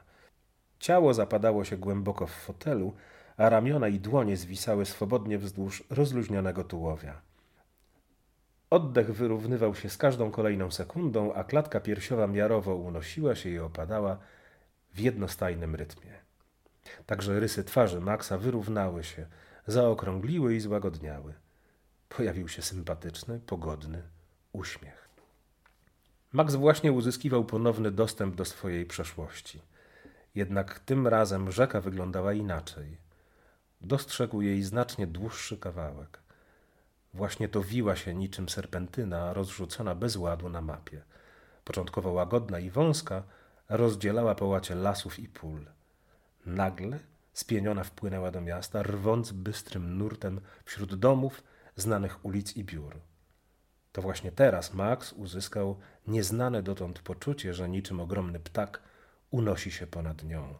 Ciało 0.80 1.14
zapadało 1.14 1.64
się 1.64 1.78
głęboko 1.78 2.28
w 2.28 2.32
fotelu, 2.32 2.94
a 3.38 3.50
ramiona 3.50 3.88
i 3.88 4.00
dłonie 4.00 4.38
zwisały 4.38 4.86
swobodnie 4.86 5.38
wzdłuż 5.38 5.84
rozluźnionego 5.90 6.64
tułowia. 6.64 7.22
Oddech 8.70 9.14
wyrównywał 9.14 9.76
się 9.76 9.90
z 9.90 9.98
każdą 9.98 10.32
kolejną 10.32 10.72
sekundą, 10.72 11.34
a 11.34 11.44
klatka 11.44 11.80
piersiowa 11.80 12.28
miarowo 12.28 12.76
unosiła 12.76 13.36
się 13.36 13.50
i 13.50 13.60
opadała 13.60 14.18
w 14.94 15.00
jednostajnym 15.00 15.76
rytmie. 15.76 16.12
Także 17.06 17.40
rysy 17.40 17.64
twarzy 17.64 18.02
Maxa 18.02 18.38
wyrównały 18.38 19.04
się, 19.04 19.28
zaokrągliły 19.68 20.56
i 20.56 20.60
złagodniały. 20.60 21.34
Pojawił 22.10 22.48
się 22.48 22.62
sympatyczny, 22.62 23.40
pogodny 23.40 24.02
uśmiech. 24.54 25.05
Max 26.36 26.56
właśnie 26.56 26.92
uzyskiwał 26.92 27.46
ponowny 27.46 27.92
dostęp 27.92 28.36
do 28.36 28.46
swojej 28.46 28.86
przeszłości. 28.86 29.62
Jednak 30.36 30.80
tym 30.80 31.08
razem 31.08 31.52
rzeka 31.52 31.82
wyglądała 31.82 32.34
inaczej. 32.34 32.98
Dostrzegł 33.82 34.42
jej 34.42 34.64
znacznie 34.64 35.08
dłuższy 35.08 35.58
kawałek. 35.58 36.20
Właśnie 37.14 37.50
to 37.50 37.62
wiła 37.62 37.96
się 37.96 38.14
niczym 38.14 38.50
serpentyna 38.50 39.34
rozrzucona 39.34 39.96
bez 39.96 40.16
ładu 40.16 40.50
na 40.50 40.62
mapie. 40.62 41.02
Początkowo 41.64 42.12
łagodna 42.12 42.60
i 42.60 42.70
wąska, 42.70 43.24
rozdzielała 43.70 44.36
połacie 44.36 44.76
lasów 44.76 45.20
i 45.20 45.30
pól. 45.30 45.66
Nagle 46.46 47.00
spieniona 47.34 47.84
wpłynęła 47.84 48.32
do 48.32 48.42
miasta, 48.42 48.84
rwąc 48.84 49.32
bystrym 49.32 49.98
nurtem 49.98 50.42
wśród 50.66 50.96
domów, 50.96 51.44
znanych 51.76 52.26
ulic 52.26 52.58
i 52.58 52.64
biur. 52.64 52.96
To 53.96 54.02
właśnie 54.02 54.32
teraz 54.32 54.74
Max 54.74 55.14
uzyskał 55.14 55.76
nieznane 56.08 56.64
dotąd 56.64 57.00
poczucie, 57.00 57.54
że 57.54 57.70
niczym 57.70 58.00
ogromny 58.00 58.40
ptak 58.40 58.82
unosi 59.32 59.72
się 59.72 59.88
ponad 59.88 60.24
nią. 60.24 60.56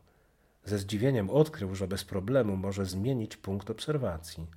Ze 0.66 0.78
zdziwieniem 0.78 1.30
odkrył, 1.30 1.76
że 1.76 1.88
bez 1.88 2.06
problemu 2.06 2.58
może 2.58 2.86
zmienić 2.86 3.38
punkt 3.38 3.70
obserwacji. 3.70 4.48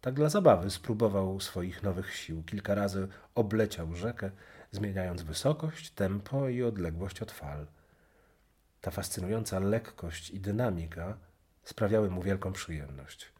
Tak 0.00 0.14
dla 0.14 0.28
zabawy 0.28 0.70
spróbował 0.70 1.40
swoich 1.40 1.82
nowych 1.82 2.14
sił. 2.14 2.42
Kilka 2.42 2.74
razy 2.74 3.08
obleciał 3.34 3.94
rzekę, 3.94 4.30
zmieniając 4.72 5.22
wysokość, 5.22 5.90
tempo 5.90 6.48
i 6.48 6.62
odległość 6.62 7.22
od 7.22 7.32
fal. 7.32 7.66
Ta 8.80 8.90
fascynująca 8.90 9.58
lekkość 9.58 10.30
i 10.30 10.40
dynamika 10.40 11.18
sprawiały 11.64 12.10
mu 12.10 12.22
wielką 12.22 12.52
przyjemność. 12.52 13.32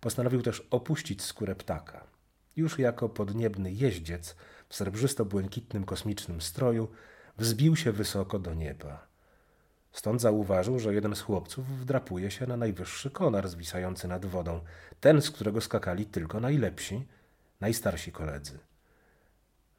Postanowił 0.00 0.42
też 0.42 0.66
opuścić 0.70 1.22
skórę 1.22 1.54
ptaka. 1.54 2.15
Już 2.56 2.78
jako 2.78 3.08
podniebny 3.08 3.72
jeździec 3.72 4.36
w 4.68 4.74
srebrzysto-błękitnym 4.74 5.84
kosmicznym 5.84 6.40
stroju 6.40 6.88
wzbił 7.38 7.76
się 7.76 7.92
wysoko 7.92 8.38
do 8.38 8.54
nieba. 8.54 9.06
Stąd 9.92 10.20
zauważył, 10.20 10.78
że 10.78 10.94
jeden 10.94 11.16
z 11.16 11.20
chłopców 11.20 11.68
wdrapuje 11.80 12.30
się 12.30 12.46
na 12.46 12.56
najwyższy 12.56 13.10
konar 13.10 13.48
zwisający 13.48 14.08
nad 14.08 14.26
wodą, 14.26 14.60
ten, 15.00 15.22
z 15.22 15.30
którego 15.30 15.60
skakali 15.60 16.06
tylko 16.06 16.40
najlepsi, 16.40 17.06
najstarsi 17.60 18.12
koledzy. 18.12 18.58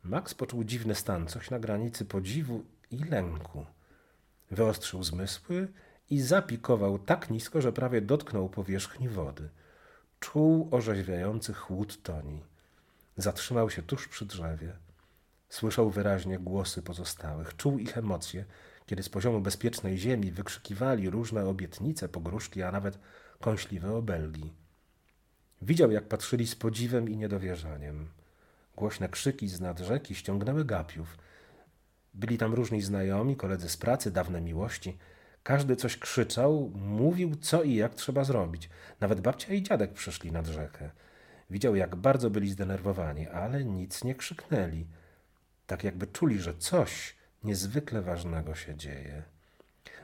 Max 0.04 0.34
poczuł 0.34 0.64
dziwny 0.64 0.96
stan, 0.96 1.28
coś 1.28 1.50
na 1.50 1.60
granicy 1.60 2.06
podziwu 2.06 2.64
i 2.92 3.04
lęku. 3.04 3.66
Wyostrzył 4.52 5.04
zmysły 5.04 5.68
i 6.10 6.22
zapikował 6.22 7.00
tak 7.00 7.30
nisko, 7.30 7.62
że 7.62 7.74
prawie 7.74 8.02
dotknął 8.02 8.50
powierzchni 8.50 9.10
wody. 9.10 9.50
Czuł 10.20 10.68
orzeźwiający 10.72 11.54
chłód 11.54 12.04
toni. 12.04 12.44
Zatrzymał 13.18 13.70
się 13.70 13.82
tuż 13.82 14.08
przy 14.08 14.26
drzewie. 14.26 14.74
Słyszał 15.50 15.90
wyraźnie 15.90 16.40
głosy 16.40 16.82
pozostałych, 16.82 17.56
czuł 17.56 17.80
ich 17.80 17.98
emocje, 17.98 18.46
kiedy 18.86 19.04
z 19.04 19.10
poziomu 19.10 19.42
bezpiecznej 19.42 19.98
ziemi 19.98 20.32
wykrzykiwali 20.32 21.10
różne 21.10 21.46
obietnice, 21.46 22.10
pogróżki, 22.10 22.64
a 22.64 22.72
nawet 22.72 23.00
kąśliwe 23.40 23.94
obelgi. 23.94 24.54
Widział, 25.62 25.92
jak 25.92 26.08
patrzyli 26.08 26.48
z 26.48 26.56
podziwem 26.56 27.10
i 27.10 27.18
niedowierzaniem. 27.18 28.08
Głośne 28.76 29.10
krzyki 29.10 29.48
z 29.48 29.62
nad 29.62 29.80
rzeki 29.80 30.16
ściągnęły 30.16 30.66
gapiów. 30.66 31.18
Byli 32.14 32.38
tam 32.38 32.54
różni 32.54 32.82
znajomi, 32.82 33.36
koledzy 33.36 33.70
z 33.70 33.78
pracy, 33.78 34.12
dawne 34.12 34.42
miłości. 34.42 34.98
Każdy 35.44 35.76
coś 35.76 35.98
krzyczał, 35.98 36.72
mówił, 36.76 37.36
co 37.36 37.64
i 37.64 37.76
jak 37.76 37.96
trzeba 37.96 38.24
zrobić. 38.24 38.70
Nawet 39.00 39.22
babcia 39.22 39.54
i 39.54 39.64
dziadek 39.64 39.94
przyszli 39.94 40.32
nad 40.32 40.48
rzekę. 40.48 40.90
Widział, 41.50 41.76
jak 41.76 41.96
bardzo 41.96 42.30
byli 42.30 42.50
zdenerwowani, 42.50 43.28
ale 43.28 43.64
nic 43.64 44.04
nie 44.04 44.16
krzyknęli. 44.16 44.88
Tak 45.68 45.84
jakby 45.84 46.08
czuli, 46.08 46.40
że 46.40 46.58
coś 46.58 47.16
niezwykle 47.44 48.02
ważnego 48.02 48.56
się 48.56 48.76
dzieje. 48.76 49.24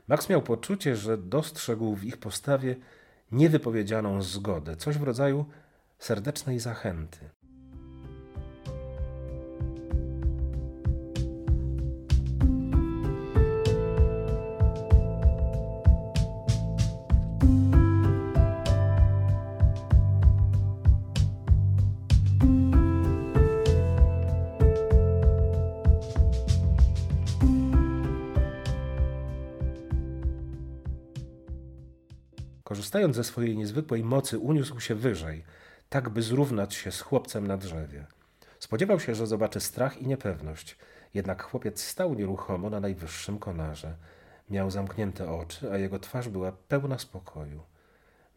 Max 0.07 0.29
miał 0.29 0.41
poczucie, 0.41 0.95
że 0.95 1.17
dostrzegł 1.17 1.95
w 1.95 2.03
ich 2.03 2.17
postawie 2.17 2.75
niewypowiedzianą 3.31 4.21
zgodę, 4.21 4.75
coś 4.75 4.97
w 4.97 5.03
rodzaju 5.03 5.45
serdecznej 5.99 6.59
zachęty. 6.59 7.29
Korzystając 32.93 33.15
ze 33.15 33.23
swojej 33.23 33.57
niezwykłej 33.57 34.03
mocy, 34.03 34.39
uniósł 34.39 34.79
się 34.79 34.95
wyżej, 34.95 35.43
tak 35.89 36.09
by 36.09 36.21
zrównać 36.21 36.73
się 36.73 36.91
z 36.91 37.01
chłopcem 37.01 37.47
na 37.47 37.57
drzewie. 37.57 38.05
Spodziewał 38.59 38.99
się, 38.99 39.15
że 39.15 39.27
zobaczy 39.27 39.59
strach 39.59 39.97
i 39.97 40.07
niepewność, 40.07 40.77
jednak 41.13 41.43
chłopiec 41.43 41.83
stał 41.83 42.13
nieruchomo 42.13 42.69
na 42.69 42.79
najwyższym 42.79 43.39
konarze. 43.39 43.95
Miał 44.49 44.71
zamknięte 44.71 45.31
oczy, 45.31 45.71
a 45.71 45.77
jego 45.77 45.99
twarz 45.99 46.29
była 46.29 46.51
pełna 46.51 46.99
spokoju. 46.99 47.61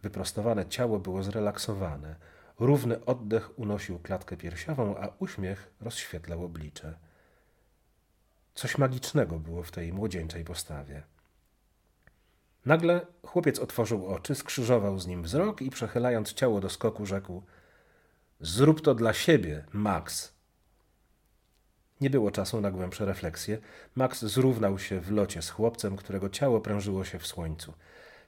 Wyprostowane 0.03 0.67
ciało 0.67 0.99
było 0.99 1.23
zrelaksowane, 1.23 2.17
Równy 2.59 3.05
oddech 3.05 3.59
unosił 3.59 3.99
klatkę 3.99 4.37
piersiową, 4.37 4.97
a 4.97 5.09
uśmiech 5.19 5.71
rozświetlał 5.81 6.45
oblicze. 6.45 6.95
Coś 8.55 8.79
magicznego 8.79 9.39
było 9.39 9.63
w 9.63 9.71
tej 9.71 9.93
młodzieńczej 9.93 10.45
postawie. 10.45 11.03
Nagle 12.67 13.07
chłopiec 13.27 13.59
otworzył 13.59 14.07
oczy, 14.07 14.35
skrzyżował 14.35 14.99
z 14.99 15.07
nim 15.07 15.23
wzrok 15.23 15.63
i 15.63 15.71
przechylając 15.71 16.33
ciało 16.33 16.61
do 16.61 16.71
skoku 16.71 17.07
rzekł: 17.07 17.43
Zrób 18.41 18.81
to 18.81 18.95
dla 18.95 19.13
siebie, 19.13 19.65
Max. 19.73 20.37
Nie 22.01 22.11
było 22.11 22.31
czasu 22.31 22.61
na 22.61 22.71
głębsze 22.71 23.05
refleksje. 23.05 23.59
Max 23.95 24.25
zrównał 24.25 24.79
się 24.79 25.01
w 25.01 25.11
locie 25.11 25.43
z 25.43 25.51
chłopcem, 25.51 25.97
którego 25.97 26.29
ciało 26.29 26.61
prężyło 26.61 27.05
się 27.05 27.19
w 27.19 27.27
słońcu. 27.27 27.73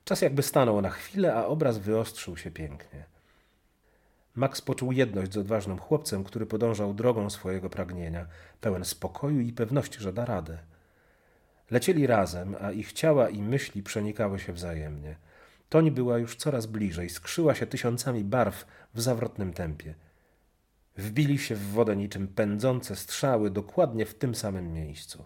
Czas 0.05 0.23
jakby 0.23 0.43
stanął 0.43 0.81
na 0.81 0.91
chwilę, 0.91 1.35
a 1.35 1.47
obraz 1.47 1.79
wyostrzył 1.79 2.37
się 2.37 2.51
pięknie. 2.51 3.05
Max 4.35 4.61
poczuł 4.61 4.93
jedność 4.93 5.33
z 5.33 5.37
odważnym 5.37 5.79
chłopcem, 5.79 6.25
który 6.25 6.47
podążał 6.47 6.95
drogą 6.95 7.31
swojego 7.31 7.71
pragnienia, 7.71 8.27
pełen 8.61 8.85
spokoju 8.85 9.41
i 9.41 9.53
pewności, 9.53 10.01
że 10.01 10.13
da 10.13 10.25
radę. 10.25 10.59
Lecieli 11.71 12.07
razem, 12.07 12.57
a 12.61 12.73
ich 12.73 12.93
ciała 12.93 13.29
i 13.29 13.43
myśli 13.43 13.83
przenikały 13.83 14.39
się 14.39 14.53
wzajemnie. 14.53 15.17
Toń 15.69 15.91
była 15.91 16.19
już 16.19 16.37
coraz 16.37 16.67
bliżej, 16.67 17.11
skrzyła 17.11 17.55
się 17.55 17.67
tysiącami 17.67 18.25
barw 18.25 18.67
w 18.95 19.01
zawrotnym 19.01 19.53
tempie. 19.53 19.95
Wbili 20.97 21.39
się 21.39 21.55
w 21.55 21.71
wodę 21.71 21.97
niczym 21.97 22.29
pędzące 22.29 22.97
strzały 22.97 23.51
dokładnie 23.51 24.07
w 24.07 24.15
tym 24.15 24.35
samym 24.35 24.73
miejscu. 24.73 25.25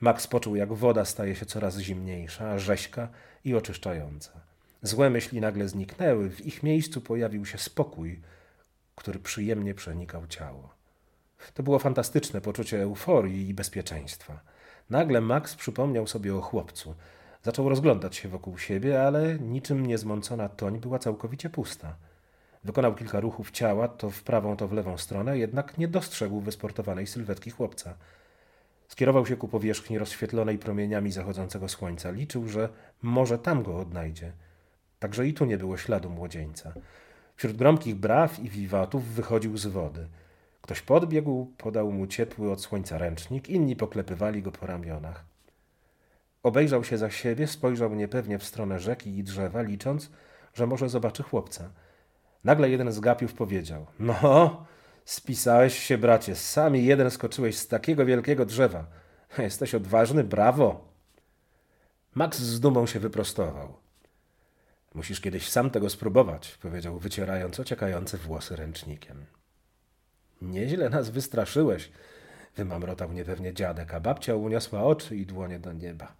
Max 0.00 0.26
poczuł, 0.26 0.56
jak 0.56 0.72
woda 0.72 1.04
staje 1.04 1.34
się 1.34 1.46
coraz 1.46 1.78
zimniejsza, 1.78 2.58
rześka 2.58 3.08
i 3.44 3.54
oczyszczająca. 3.54 4.30
Złe 4.82 5.10
myśli 5.10 5.40
nagle 5.40 5.68
zniknęły, 5.68 6.30
w 6.30 6.46
ich 6.46 6.62
miejscu 6.62 7.00
pojawił 7.00 7.46
się 7.46 7.58
spokój, 7.58 8.20
który 8.94 9.18
przyjemnie 9.18 9.74
przenikał 9.74 10.26
ciało. 10.26 10.74
To 11.54 11.62
było 11.62 11.78
fantastyczne 11.78 12.40
poczucie 12.40 12.82
euforii 12.82 13.48
i 13.48 13.54
bezpieczeństwa. 13.54 14.40
Nagle 14.90 15.20
Max 15.20 15.54
przypomniał 15.54 16.06
sobie 16.06 16.36
o 16.36 16.40
chłopcu. 16.40 16.94
Zaczął 17.42 17.68
rozglądać 17.68 18.16
się 18.16 18.28
wokół 18.28 18.58
siebie, 18.58 19.02
ale 19.02 19.38
niczym 19.38 19.86
niezmącona 19.86 20.48
toń 20.48 20.80
była 20.80 20.98
całkowicie 20.98 21.50
pusta. 21.50 21.96
Wykonał 22.64 22.94
kilka 22.94 23.20
ruchów 23.20 23.50
ciała, 23.50 23.88
to 23.88 24.10
w 24.10 24.22
prawą, 24.22 24.56
to 24.56 24.68
w 24.68 24.72
lewą 24.72 24.98
stronę, 24.98 25.38
jednak 25.38 25.78
nie 25.78 25.88
dostrzegł 25.88 26.40
wysportowanej 26.40 27.06
sylwetki 27.06 27.50
chłopca. 27.50 27.94
Skierował 28.88 29.26
się 29.26 29.36
ku 29.36 29.48
powierzchni 29.48 29.98
rozświetlonej 29.98 30.58
promieniami 30.58 31.12
zachodzącego 31.12 31.68
słońca. 31.68 32.10
Liczył, 32.10 32.48
że 32.48 32.68
może 33.02 33.38
tam 33.38 33.62
go 33.62 33.78
odnajdzie. 33.78 34.32
Także 34.98 35.26
i 35.26 35.34
tu 35.34 35.44
nie 35.44 35.58
było 35.58 35.76
śladu 35.76 36.10
młodzieńca. 36.10 36.72
Wśród 37.36 37.56
gromkich 37.56 37.94
braw 37.94 38.38
i 38.38 38.48
wiwatów 38.48 39.04
wychodził 39.04 39.56
z 39.56 39.66
wody. 39.66 40.08
Ktoś 40.66 40.82
podbiegł, 40.82 41.46
podał 41.58 41.92
mu 41.92 42.06
ciepły 42.06 42.52
od 42.52 42.60
słońca 42.60 42.98
ręcznik, 42.98 43.48
inni 43.48 43.76
poklepywali 43.76 44.42
go 44.42 44.52
po 44.52 44.66
ramionach. 44.66 45.24
Obejrzał 46.42 46.84
się 46.84 46.98
za 46.98 47.10
siebie, 47.10 47.46
spojrzał 47.46 47.94
niepewnie 47.94 48.38
w 48.38 48.44
stronę 48.44 48.78
rzeki 48.78 49.18
i 49.18 49.24
drzewa, 49.24 49.62
licząc, 49.62 50.10
że 50.54 50.66
może 50.66 50.88
zobaczy 50.88 51.22
chłopca. 51.22 51.70
Nagle 52.44 52.70
jeden 52.70 52.92
z 52.92 53.00
gapiów 53.00 53.34
powiedział: 53.34 53.86
No, 53.98 54.66
spisałeś 55.04 55.78
się, 55.78 55.98
bracie, 55.98 56.34
sami 56.34 56.84
jeden 56.84 57.10
skoczyłeś 57.10 57.56
z 57.56 57.68
takiego 57.68 58.06
wielkiego 58.06 58.46
drzewa. 58.46 58.86
Jesteś 59.38 59.74
odważny, 59.74 60.24
brawo. 60.24 60.88
Max 62.14 62.38
z 62.38 62.60
dumą 62.60 62.86
się 62.86 63.00
wyprostował. 63.00 63.76
Musisz 64.94 65.20
kiedyś 65.20 65.48
sam 65.48 65.70
tego 65.70 65.90
spróbować, 65.90 66.58
powiedział, 66.62 66.98
wycierając 66.98 67.60
ociekające 67.60 68.18
włosy 68.18 68.56
ręcznikiem. 68.56 69.26
Nieźle 70.42 70.90
nas 70.90 71.10
wystraszyłeś, 71.10 71.90
wymamrotał 72.56 73.12
niepewnie 73.12 73.54
dziadek, 73.54 73.94
a 73.94 74.00
babcia 74.00 74.34
uniosła 74.34 74.82
oczy 74.82 75.16
i 75.16 75.26
dłonie 75.26 75.58
do 75.58 75.72
nieba. 75.72 76.14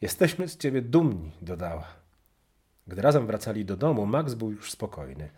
Jesteśmy 0.00 0.48
z 0.48 0.56
ciebie 0.56 0.82
dumni, 0.82 1.32
dodała. 1.42 1.86
Gdy 2.86 3.02
razem 3.02 3.26
wracali 3.26 3.64
do 3.64 3.76
domu, 3.76 4.06
Max 4.06 4.34
był 4.34 4.50
już 4.50 4.70
spokojny. 4.70 5.30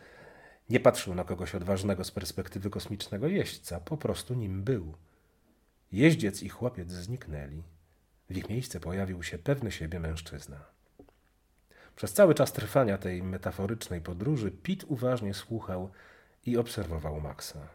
Nie 0.71 0.81
patrzył 0.81 1.15
na 1.15 1.25
kogoś 1.25 1.55
odważnego 1.55 2.05
z 2.05 2.11
perspektywy 2.11 2.71
kosmicznego 2.71 3.27
jeźdźca, 3.27 3.81
po 3.81 3.97
prostu 3.97 4.35
nim 4.35 4.63
był. 4.63 4.95
Jeździec 5.93 6.43
i 6.43 6.49
chłopiec 6.49 6.91
zniknęli. 6.91 7.63
W 8.31 8.37
ich 8.37 8.49
miejsce 8.49 8.81
pojawił 8.81 9.23
się 9.23 9.39
pewny 9.39 9.73
siebie 9.73 10.01
mężczyzna. 10.01 10.65
Przez 11.97 12.13
cały 12.13 12.35
czas 12.35 12.53
trwania 12.53 12.99
tej 12.99 13.23
metaforycznej 13.23 14.01
podróży 14.01 14.51
Pit 14.51 14.85
uważnie 14.89 15.35
słuchał 15.35 15.91
i 16.47 16.57
obserwował 16.57 17.21
Maxa. 17.21 17.69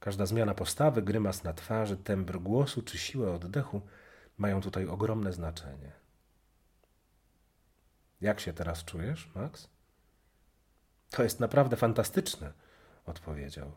Każda 0.00 0.26
zmiana 0.26 0.54
postawy, 0.54 1.02
grymas 1.02 1.44
na 1.44 1.52
twarzy, 1.52 1.96
tembr 1.96 2.38
głosu 2.38 2.82
czy 2.82 2.98
siłę 2.98 3.32
oddechu 3.32 3.80
mają 4.38 4.60
tutaj 4.60 4.86
ogromne 4.86 5.32
znaczenie. 5.32 5.92
Jak 8.20 8.40
się 8.40 8.52
teraz 8.52 8.84
czujesz, 8.84 9.30
Max? 9.34 9.68
To 11.10 11.22
jest 11.22 11.40
naprawdę 11.40 11.76
fantastyczne, 11.76 12.52
odpowiedział. 13.06 13.72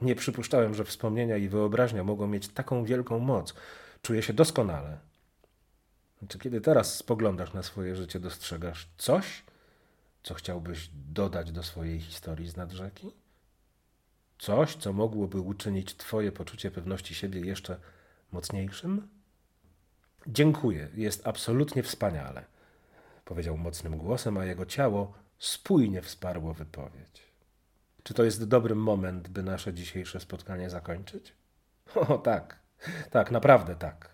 Nie 0.00 0.14
przypuszczałem, 0.14 0.74
że 0.74 0.84
wspomnienia 0.84 1.36
i 1.36 1.48
wyobraźnia 1.48 2.04
mogą 2.04 2.26
mieć 2.26 2.48
taką 2.48 2.84
wielką 2.84 3.18
moc. 3.18 3.54
Czuję 4.02 4.22
się 4.22 4.32
doskonale. 4.32 4.98
Czy 6.28 6.38
kiedy 6.38 6.60
teraz 6.60 6.96
spoglądasz 6.96 7.52
na 7.52 7.62
swoje 7.62 7.96
życie, 7.96 8.20
dostrzegasz 8.20 8.88
coś, 8.96 9.42
co 10.22 10.34
chciałbyś 10.34 10.90
dodać 10.94 11.52
do 11.52 11.62
swojej 11.62 12.00
historii 12.00 12.48
z 12.48 12.56
nad 12.56 12.72
rzeki? 12.72 13.21
Coś, 14.42 14.76
co 14.76 14.92
mogłoby 14.92 15.40
uczynić 15.40 15.94
Twoje 15.96 16.32
poczucie 16.32 16.70
pewności 16.70 17.14
siebie 17.14 17.40
jeszcze 17.40 17.76
mocniejszym? 18.32 19.08
Dziękuję, 20.26 20.88
jest 20.94 21.26
absolutnie 21.26 21.82
wspaniale, 21.82 22.44
powiedział 23.24 23.58
mocnym 23.58 23.98
głosem, 23.98 24.38
a 24.38 24.44
jego 24.44 24.66
ciało 24.66 25.14
spójnie 25.38 26.02
wsparło 26.02 26.54
wypowiedź. 26.54 27.22
Czy 28.02 28.14
to 28.14 28.24
jest 28.24 28.48
dobry 28.48 28.74
moment, 28.74 29.28
by 29.28 29.42
nasze 29.42 29.74
dzisiejsze 29.74 30.20
spotkanie 30.20 30.70
zakończyć? 30.70 31.34
O 32.08 32.18
tak, 32.18 32.60
tak, 33.10 33.30
naprawdę 33.30 33.76
tak. 33.76 34.11